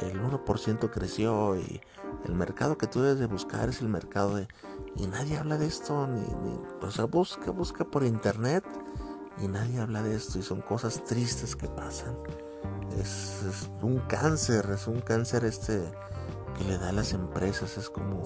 el 0.01 0.23
1% 0.23 0.91
creció 0.91 1.57
y 1.57 1.81
el 2.25 2.35
mercado 2.35 2.77
que 2.77 2.87
tú 2.87 3.01
debes 3.01 3.19
de 3.19 3.27
buscar 3.27 3.71
es 3.71 3.81
el 3.81 3.89
mercado 3.89 4.37
de... 4.37 4.49
Y 4.97 5.07
nadie 5.07 5.39
habla 5.39 5.57
de 5.57 5.67
esto, 5.67 6.07
ni, 6.07 6.23
o 6.83 6.91
sea, 6.91 7.07
busca, 7.07 7.51
busca 7.51 7.85
por 7.85 8.05
internet 8.05 8.65
y 9.39 9.49
nadie 9.49 9.81
habla 9.81 10.03
de 10.03 10.15
esto 10.15 10.39
y 10.39 10.43
son 10.43 10.61
cosas 10.61 11.03
tristes 11.05 11.57
que 11.57 11.67
pasan. 11.69 12.17
Es, 12.99 13.43
un 13.81 13.99
cáncer, 14.01 14.69
es 14.71 14.87
un 14.87 15.01
cáncer 15.01 15.45
este 15.45 15.83
que 16.59 16.65
le 16.65 16.79
da 16.79 16.91
a 16.91 16.93
las 16.93 17.15
empresas, 17.15 17.79
es 17.79 17.89
como, 17.89 18.23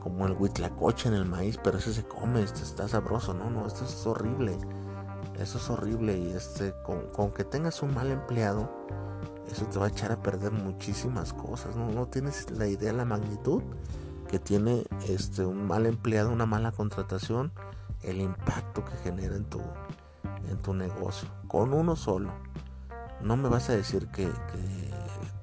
como 0.00 0.26
el 0.26 0.32
huitlacoche 0.32 1.08
en 1.08 1.14
el 1.14 1.24
maíz, 1.24 1.58
pero 1.62 1.78
ese 1.78 1.94
se 1.94 2.04
come, 2.04 2.42
este 2.42 2.62
está 2.62 2.88
sabroso, 2.88 3.32
no, 3.32 3.48
no, 3.48 3.66
esto 3.66 3.84
es 3.84 4.06
horrible, 4.06 4.58
eso 5.38 5.58
es 5.58 5.70
horrible 5.70 6.18
y 6.18 6.32
este, 6.32 6.74
con, 6.82 7.30
que 7.30 7.44
tengas 7.44 7.80
un 7.82 7.94
mal 7.94 8.10
empleado, 8.10 8.68
eso 9.48 9.64
te 9.66 9.78
va 9.78 9.86
a 9.86 9.88
echar 9.88 10.10
a 10.10 10.20
perder 10.20 10.50
muchísimas 10.50 11.32
cosas, 11.32 11.76
no, 11.76 11.88
no 11.90 12.06
tienes 12.06 12.50
la 12.50 12.66
idea, 12.66 12.92
la 12.92 13.04
magnitud 13.04 13.62
tiene 14.38 14.84
este 15.08 15.44
un 15.44 15.66
mal 15.66 15.86
empleado, 15.86 16.30
una 16.30 16.46
mala 16.46 16.72
contratación, 16.72 17.52
el 18.02 18.20
impacto 18.20 18.84
que 18.84 18.96
genera 18.96 19.36
en 19.36 19.44
tu, 19.44 19.60
en 20.48 20.58
tu 20.58 20.74
negocio, 20.74 21.28
con 21.48 21.72
uno 21.72 21.96
solo. 21.96 22.32
No 23.22 23.36
me 23.36 23.48
vas 23.48 23.70
a 23.70 23.76
decir 23.76 24.08
que, 24.08 24.30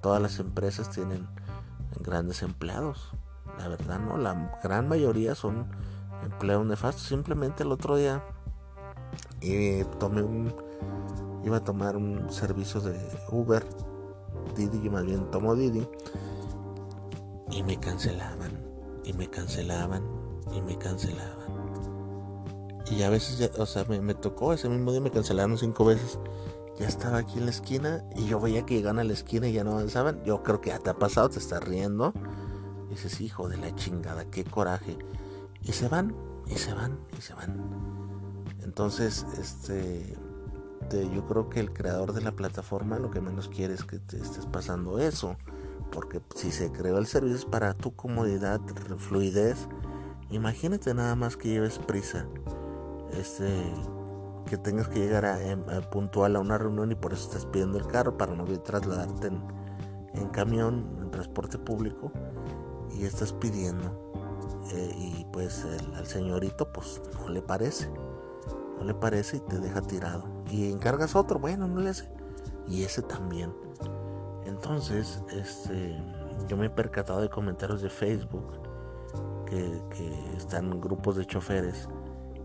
todas 0.01 0.21
las 0.21 0.39
empresas 0.39 0.89
tienen 0.89 1.27
grandes 2.01 2.43
empleados. 2.43 3.13
La 3.57 3.69
verdad 3.69 3.99
no, 3.99 4.17
la 4.17 4.51
gran 4.61 4.89
mayoría 4.89 5.33
son 5.33 5.67
empleados 6.23 6.65
nefastos. 6.65 7.03
Simplemente 7.03 7.63
el 7.63 7.71
otro 7.71 7.95
día 7.95 8.21
eh, 9.41 9.85
tomé 9.99 10.21
un, 10.21 10.53
iba 11.43 11.57
a 11.57 11.63
tomar 11.63 11.95
un 11.95 12.31
servicio 12.31 12.81
de 12.81 12.99
Uber, 13.29 13.63
Didi, 14.55 14.89
más 14.89 15.05
bien 15.05 15.29
tomo 15.31 15.55
Didi, 15.55 15.87
y 17.51 17.63
me 17.63 17.79
cancelaban, 17.79 18.62
y 19.03 19.13
me 19.13 19.29
cancelaban, 19.29 20.03
y 20.55 20.61
me 20.61 20.77
cancelaban. 20.77 21.43
Y 22.91 23.01
a 23.03 23.09
veces, 23.09 23.51
o 23.57 23.65
sea, 23.65 23.85
me, 23.85 24.01
me 24.01 24.13
tocó, 24.13 24.53
ese 24.53 24.69
mismo 24.69 24.91
día 24.91 25.01
me 25.01 25.11
cancelaron 25.11 25.57
cinco 25.57 25.85
veces 25.85 26.19
ya 26.79 26.87
estaba 26.87 27.19
aquí 27.19 27.37
en 27.37 27.45
la 27.45 27.51
esquina 27.51 28.03
y 28.15 28.25
yo 28.25 28.39
veía 28.39 28.65
que 28.65 28.75
llegaban 28.75 28.99
a 28.99 29.03
la 29.03 29.13
esquina 29.13 29.47
y 29.47 29.53
ya 29.53 29.63
no 29.63 29.73
avanzaban. 29.73 30.23
Yo 30.23 30.41
creo 30.43 30.59
que 30.59 30.71
ya 30.71 30.79
te 30.79 30.89
ha 30.89 30.95
pasado, 30.95 31.29
te 31.29 31.39
estás 31.39 31.63
riendo. 31.63 32.13
Dices, 32.89 33.21
hijo 33.21 33.47
de 33.47 33.57
la 33.57 33.73
chingada, 33.75 34.25
qué 34.25 34.43
coraje. 34.43 34.97
Y 35.61 35.71
se 35.73 35.87
van, 35.87 36.15
y 36.47 36.55
se 36.55 36.73
van, 36.73 36.99
y 37.17 37.21
se 37.21 37.33
van. 37.33 37.61
Entonces, 38.63 39.25
este, 39.39 40.17
yo 40.91 41.25
creo 41.25 41.49
que 41.49 41.59
el 41.59 41.73
creador 41.73 42.13
de 42.13 42.21
la 42.21 42.31
plataforma 42.33 42.99
lo 42.99 43.11
que 43.11 43.21
menos 43.21 43.49
quiere 43.49 43.73
es 43.73 43.83
que 43.83 43.99
te 43.99 44.17
estés 44.17 44.45
pasando 44.47 44.99
eso. 44.99 45.37
Porque 45.93 46.21
si 46.35 46.51
se 46.51 46.71
creó 46.71 46.97
el 46.97 47.05
servicio 47.05 47.37
es 47.37 47.45
para 47.45 47.73
tu 47.73 47.95
comodidad, 47.95 48.59
fluidez. 48.97 49.67
Imagínate 50.31 50.93
nada 50.93 51.15
más 51.15 51.37
que 51.37 51.49
lleves 51.49 51.77
prisa. 51.77 52.25
Este, 53.11 53.47
que 54.45 54.57
tengas 54.57 54.87
que 54.87 54.99
llegar 54.99 55.25
em, 55.41 55.63
puntual 55.91 56.35
a 56.35 56.39
una 56.39 56.57
reunión 56.57 56.91
y 56.91 56.95
por 56.95 57.13
eso 57.13 57.27
estás 57.27 57.45
pidiendo 57.45 57.77
el 57.77 57.87
carro 57.87 58.17
para 58.17 58.35
no 58.35 58.45
trasladarte 58.45 59.27
en, 59.27 60.29
camión, 60.29 60.97
en 61.01 61.11
transporte 61.11 61.57
público 61.57 62.11
y 62.91 63.05
estás 63.05 63.33
pidiendo 63.33 64.11
eh, 64.71 64.95
y 64.97 65.25
pues 65.31 65.65
al 65.95 66.05
señorito 66.05 66.71
pues 66.71 67.01
no 67.19 67.29
le 67.29 67.41
parece, 67.41 67.89
no 68.77 68.83
le 68.83 68.93
parece 68.93 69.37
y 69.37 69.39
te 69.41 69.59
deja 69.59 69.81
tirado 69.81 70.25
y 70.49 70.71
encargas 70.71 71.15
otro, 71.15 71.39
bueno, 71.39 71.67
no 71.67 71.79
le 71.79 71.89
hace 71.89 72.09
y 72.67 72.83
ese 72.83 73.01
también. 73.01 73.62
Entonces, 74.45 75.21
este, 75.31 75.97
yo 76.47 76.57
me 76.57 76.67
he 76.67 76.69
percatado 76.69 77.21
de 77.21 77.29
comentarios 77.29 77.81
de 77.81 77.89
Facebook 77.89 78.59
que, 79.45 79.81
que 79.95 80.35
están 80.37 80.81
grupos 80.81 81.15
de 81.15 81.25
choferes 81.25 81.87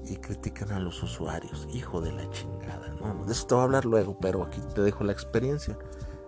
y 0.05 0.17
critican 0.17 0.73
a 0.73 0.81
los 0.81 1.03
usuarios. 1.03 1.67
Hijo 1.73 2.01
de 2.01 2.13
la 2.13 2.29
chingada, 2.31 2.89
¿no? 3.01 3.25
De 3.25 3.33
eso 3.33 3.47
te 3.47 3.55
voy 3.55 3.63
a 3.63 3.65
hablar 3.65 3.85
luego, 3.85 4.19
pero 4.21 4.43
aquí 4.43 4.61
te 4.75 4.83
dejo 4.83 5.05
la 5.05 5.13
experiencia. 5.13 5.79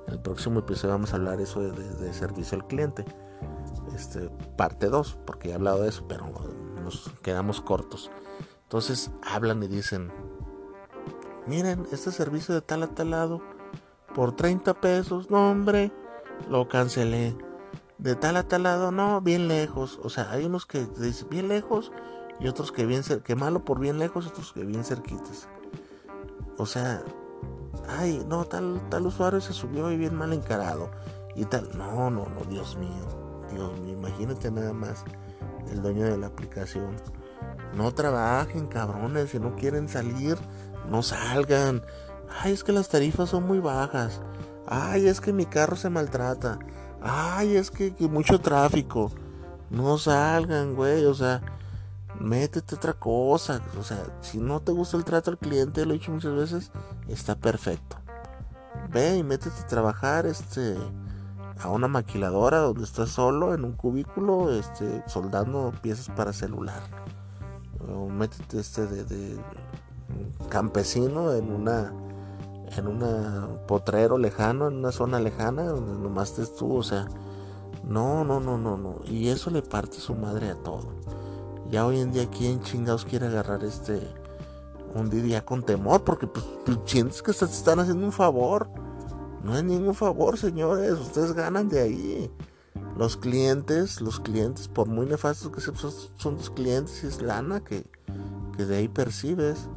En 0.06 0.14
el 0.14 0.20
próximo 0.20 0.61
episodio 0.61 0.94
vamos 0.94 1.12
a 1.12 1.16
hablar 1.16 1.40
eso 1.40 1.61
de, 1.61 2.12
servicio 2.12 2.59
al 2.59 2.66
cliente. 2.66 3.04
Este, 3.94 4.28
parte 4.56 4.88
2, 4.88 5.18
porque 5.26 5.50
he 5.50 5.54
hablado 5.54 5.83
de 5.83 5.88
eso, 5.88 6.04
pero 6.09 6.26
nos 6.83 7.11
quedamos 7.22 7.61
cortos. 7.61 8.11
Entonces 8.64 9.11
hablan 9.22 9.62
y 9.62 9.68
dicen, 9.68 10.12
miren, 11.46 11.87
este 11.92 12.12
servicio 12.12 12.54
de 12.54 12.61
tal 12.61 12.83
a 12.83 12.88
tal 12.88 13.11
lado, 13.11 13.42
por 14.14 14.34
30 14.34 14.74
pesos, 14.74 15.30
no 15.30 15.50
hombre, 15.50 15.92
lo 16.48 16.68
cancelé. 16.68 17.36
De 17.98 18.14
tal 18.14 18.36
a 18.36 18.44
tal 18.44 18.62
lado, 18.62 18.92
no, 18.92 19.20
bien 19.20 19.48
lejos. 19.48 20.00
O 20.02 20.08
sea, 20.08 20.30
hay 20.30 20.44
unos 20.44 20.66
que 20.66 20.86
dicen, 20.98 21.28
bien 21.28 21.48
lejos, 21.48 21.92
y 22.40 22.48
otros 22.48 22.72
que 22.72 22.86
bien 22.86 23.02
que 23.22 23.36
malo 23.36 23.64
por 23.64 23.78
bien 23.78 23.98
lejos, 23.98 24.26
otros 24.26 24.52
que 24.52 24.64
bien 24.64 24.84
cerquitas. 24.84 25.48
O 26.56 26.66
sea, 26.66 27.02
ay, 27.88 28.24
no, 28.28 28.44
tal, 28.44 28.80
tal 28.88 29.06
usuario 29.06 29.40
se 29.40 29.52
subió 29.52 29.90
y 29.90 29.96
bien 29.96 30.14
mal 30.14 30.32
encarado. 30.32 30.90
Y 31.34 31.44
tal, 31.44 31.70
no, 31.76 32.11
no, 32.11 32.26
no, 32.26 32.44
Dios 32.48 32.76
mío, 32.76 33.06
Dios 33.52 33.78
mío, 33.80 33.92
imagínate 33.92 34.50
nada 34.50 34.72
más 34.72 35.04
el 35.70 35.82
dueño 35.82 36.04
de 36.04 36.16
la 36.16 36.28
aplicación. 36.28 36.96
No 37.74 37.92
trabajen, 37.92 38.66
cabrones, 38.66 39.30
si 39.30 39.38
no 39.38 39.54
quieren 39.54 39.88
salir, 39.88 40.36
no 40.88 41.02
salgan. 41.02 41.82
Ay, 42.39 42.53
es 42.53 42.64
que 42.64 42.72
las 42.72 42.89
tarifas 42.89 43.31
son 43.31 43.47
muy 43.47 43.59
bajas. 43.59 44.20
Ay, 44.66 45.07
es 45.07 45.20
que 45.20 45.33
mi 45.33 45.47
carro 45.47 45.76
se 45.76 45.91
maltrata. 45.91 46.59
Ay, 47.03 47.57
es 47.57 47.70
que, 47.70 47.95
que 47.95 48.09
mucho 48.09 48.41
tráfico. 48.41 49.11
No 49.70 49.99
salgan, 49.99 50.74
güey, 50.74 51.05
o 51.07 51.14
sea, 51.14 51.43
métete 52.20 52.76
otra 52.76 52.93
cosa. 52.93 53.61
O 53.78 53.83
sea, 53.83 54.05
si 54.20 54.39
no 54.39 54.61
te 54.61 54.72
gusta 54.72 54.97
el 54.97 55.05
trato 55.05 55.31
al 55.31 55.39
cliente, 55.39 55.85
lo 55.85 55.93
he 55.93 55.99
dicho 55.99 56.12
muchas 56.12 56.35
veces, 56.35 56.72
está 57.09 57.35
perfecto. 57.35 57.97
Ve 58.91 59.16
y 59.16 59.22
métete 59.22 59.61
a 59.61 59.66
trabajar 59.66 60.26
este, 60.26 60.76
a 61.61 61.68
una 61.68 61.89
maquiladora 61.89 62.59
donde 62.59 62.85
estás 62.85 63.11
solo 63.11 63.55
en 63.55 63.64
un 63.64 63.72
cubículo 63.72 64.53
este, 64.53 65.03
soldando 65.07 65.72
piezas 65.83 66.09
para 66.14 66.33
celular. 66.33 66.83
o 67.89 68.09
métete 68.09 68.61
este 68.61 68.87
de, 68.87 69.05
de 69.05 69.39
campesino 70.49 71.33
en 71.33 71.53
una 71.53 71.93
en 72.76 72.86
un 72.86 73.66
potrero 73.66 74.18
lejano, 74.18 74.68
en 74.68 74.76
una 74.76 74.92
zona 74.92 75.20
lejana, 75.20 75.64
donde 75.64 75.92
nomás 75.92 76.30
estés 76.30 76.54
tú, 76.54 76.76
o 76.76 76.82
sea, 76.82 77.08
no, 77.84 78.24
no, 78.24 78.40
no, 78.40 78.58
no, 78.58 78.76
no. 78.76 79.00
Y 79.06 79.28
eso 79.28 79.50
le 79.50 79.62
parte 79.62 79.98
su 79.98 80.14
madre 80.14 80.50
a 80.50 80.54
todo. 80.54 80.92
Ya 81.70 81.86
hoy 81.86 82.00
en 82.00 82.12
día, 82.12 82.28
¿quién 82.30 82.62
chingados 82.62 83.04
quiere 83.04 83.26
agarrar 83.26 83.64
este 83.64 84.00
un 84.94 85.08
día 85.08 85.44
con 85.44 85.62
temor? 85.62 86.02
Porque 86.04 86.26
pues, 86.26 86.44
pues 86.64 86.78
sientes 86.84 87.22
que 87.22 87.32
te 87.32 87.44
están 87.44 87.80
haciendo 87.80 88.04
un 88.04 88.12
favor. 88.12 88.68
No 89.42 89.56
es 89.56 89.64
ningún 89.64 89.94
favor, 89.94 90.36
señores. 90.38 90.92
Ustedes 90.92 91.32
ganan 91.32 91.68
de 91.68 91.80
ahí. 91.80 92.30
Los 92.96 93.16
clientes, 93.16 94.00
los 94.00 94.20
clientes, 94.20 94.68
por 94.68 94.86
muy 94.86 95.06
nefastos 95.06 95.50
que 95.50 95.60
sean, 95.60 95.76
son 96.16 96.34
los 96.36 96.50
clientes 96.50 97.02
y 97.02 97.06
es 97.06 97.22
lana 97.22 97.60
que, 97.60 97.86
que 98.56 98.66
de 98.66 98.76
ahí 98.76 98.88
percibes. 98.88 99.68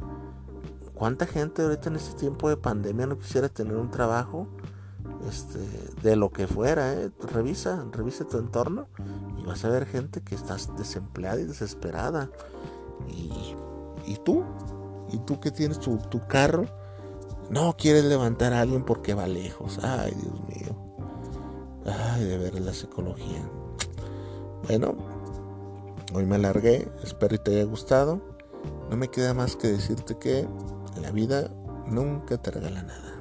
¿Cuánta 1.04 1.26
gente 1.26 1.60
ahorita 1.60 1.90
en 1.90 1.96
este 1.96 2.18
tiempo 2.18 2.48
de 2.48 2.56
pandemia 2.56 3.06
no 3.06 3.18
quisiera 3.18 3.50
tener 3.50 3.76
un 3.76 3.90
trabajo? 3.90 4.48
Este, 5.28 5.58
de 6.02 6.16
lo 6.16 6.30
que 6.30 6.46
fuera, 6.46 6.94
¿eh? 6.94 7.10
revisa, 7.30 7.84
revisa 7.92 8.24
tu 8.24 8.38
entorno 8.38 8.88
y 9.38 9.44
vas 9.44 9.66
a 9.66 9.68
ver 9.68 9.84
gente 9.84 10.22
que 10.22 10.34
estás 10.34 10.74
desempleada 10.78 11.38
y 11.38 11.44
desesperada. 11.44 12.30
Y, 14.06 14.16
tú, 14.24 14.44
y 15.12 15.18
tú 15.18 15.40
que 15.40 15.50
tienes 15.50 15.78
tu, 15.78 15.98
tu, 15.98 16.26
carro, 16.26 16.64
no 17.50 17.76
quieres 17.76 18.06
levantar 18.06 18.54
a 18.54 18.62
alguien 18.62 18.82
porque 18.82 19.12
va 19.12 19.26
lejos. 19.26 19.80
Ay, 19.82 20.14
Dios 20.14 20.40
mío. 20.48 20.74
Ay, 21.84 22.24
de 22.24 22.38
ver 22.38 22.58
la 22.62 22.72
psicología. 22.72 23.46
Bueno, 24.68 24.94
hoy 26.14 26.24
me 26.24 26.36
alargué, 26.36 26.90
espero 27.02 27.32
que 27.32 27.38
te 27.40 27.50
haya 27.56 27.64
gustado. 27.64 28.22
No 28.88 28.96
me 28.96 29.08
queda 29.08 29.34
más 29.34 29.54
que 29.54 29.68
decirte 29.68 30.16
que 30.16 30.48
la 31.04 31.10
vida 31.10 31.50
nunca 31.86 32.38
te 32.38 32.50
regala 32.50 32.82
nada. 32.82 33.13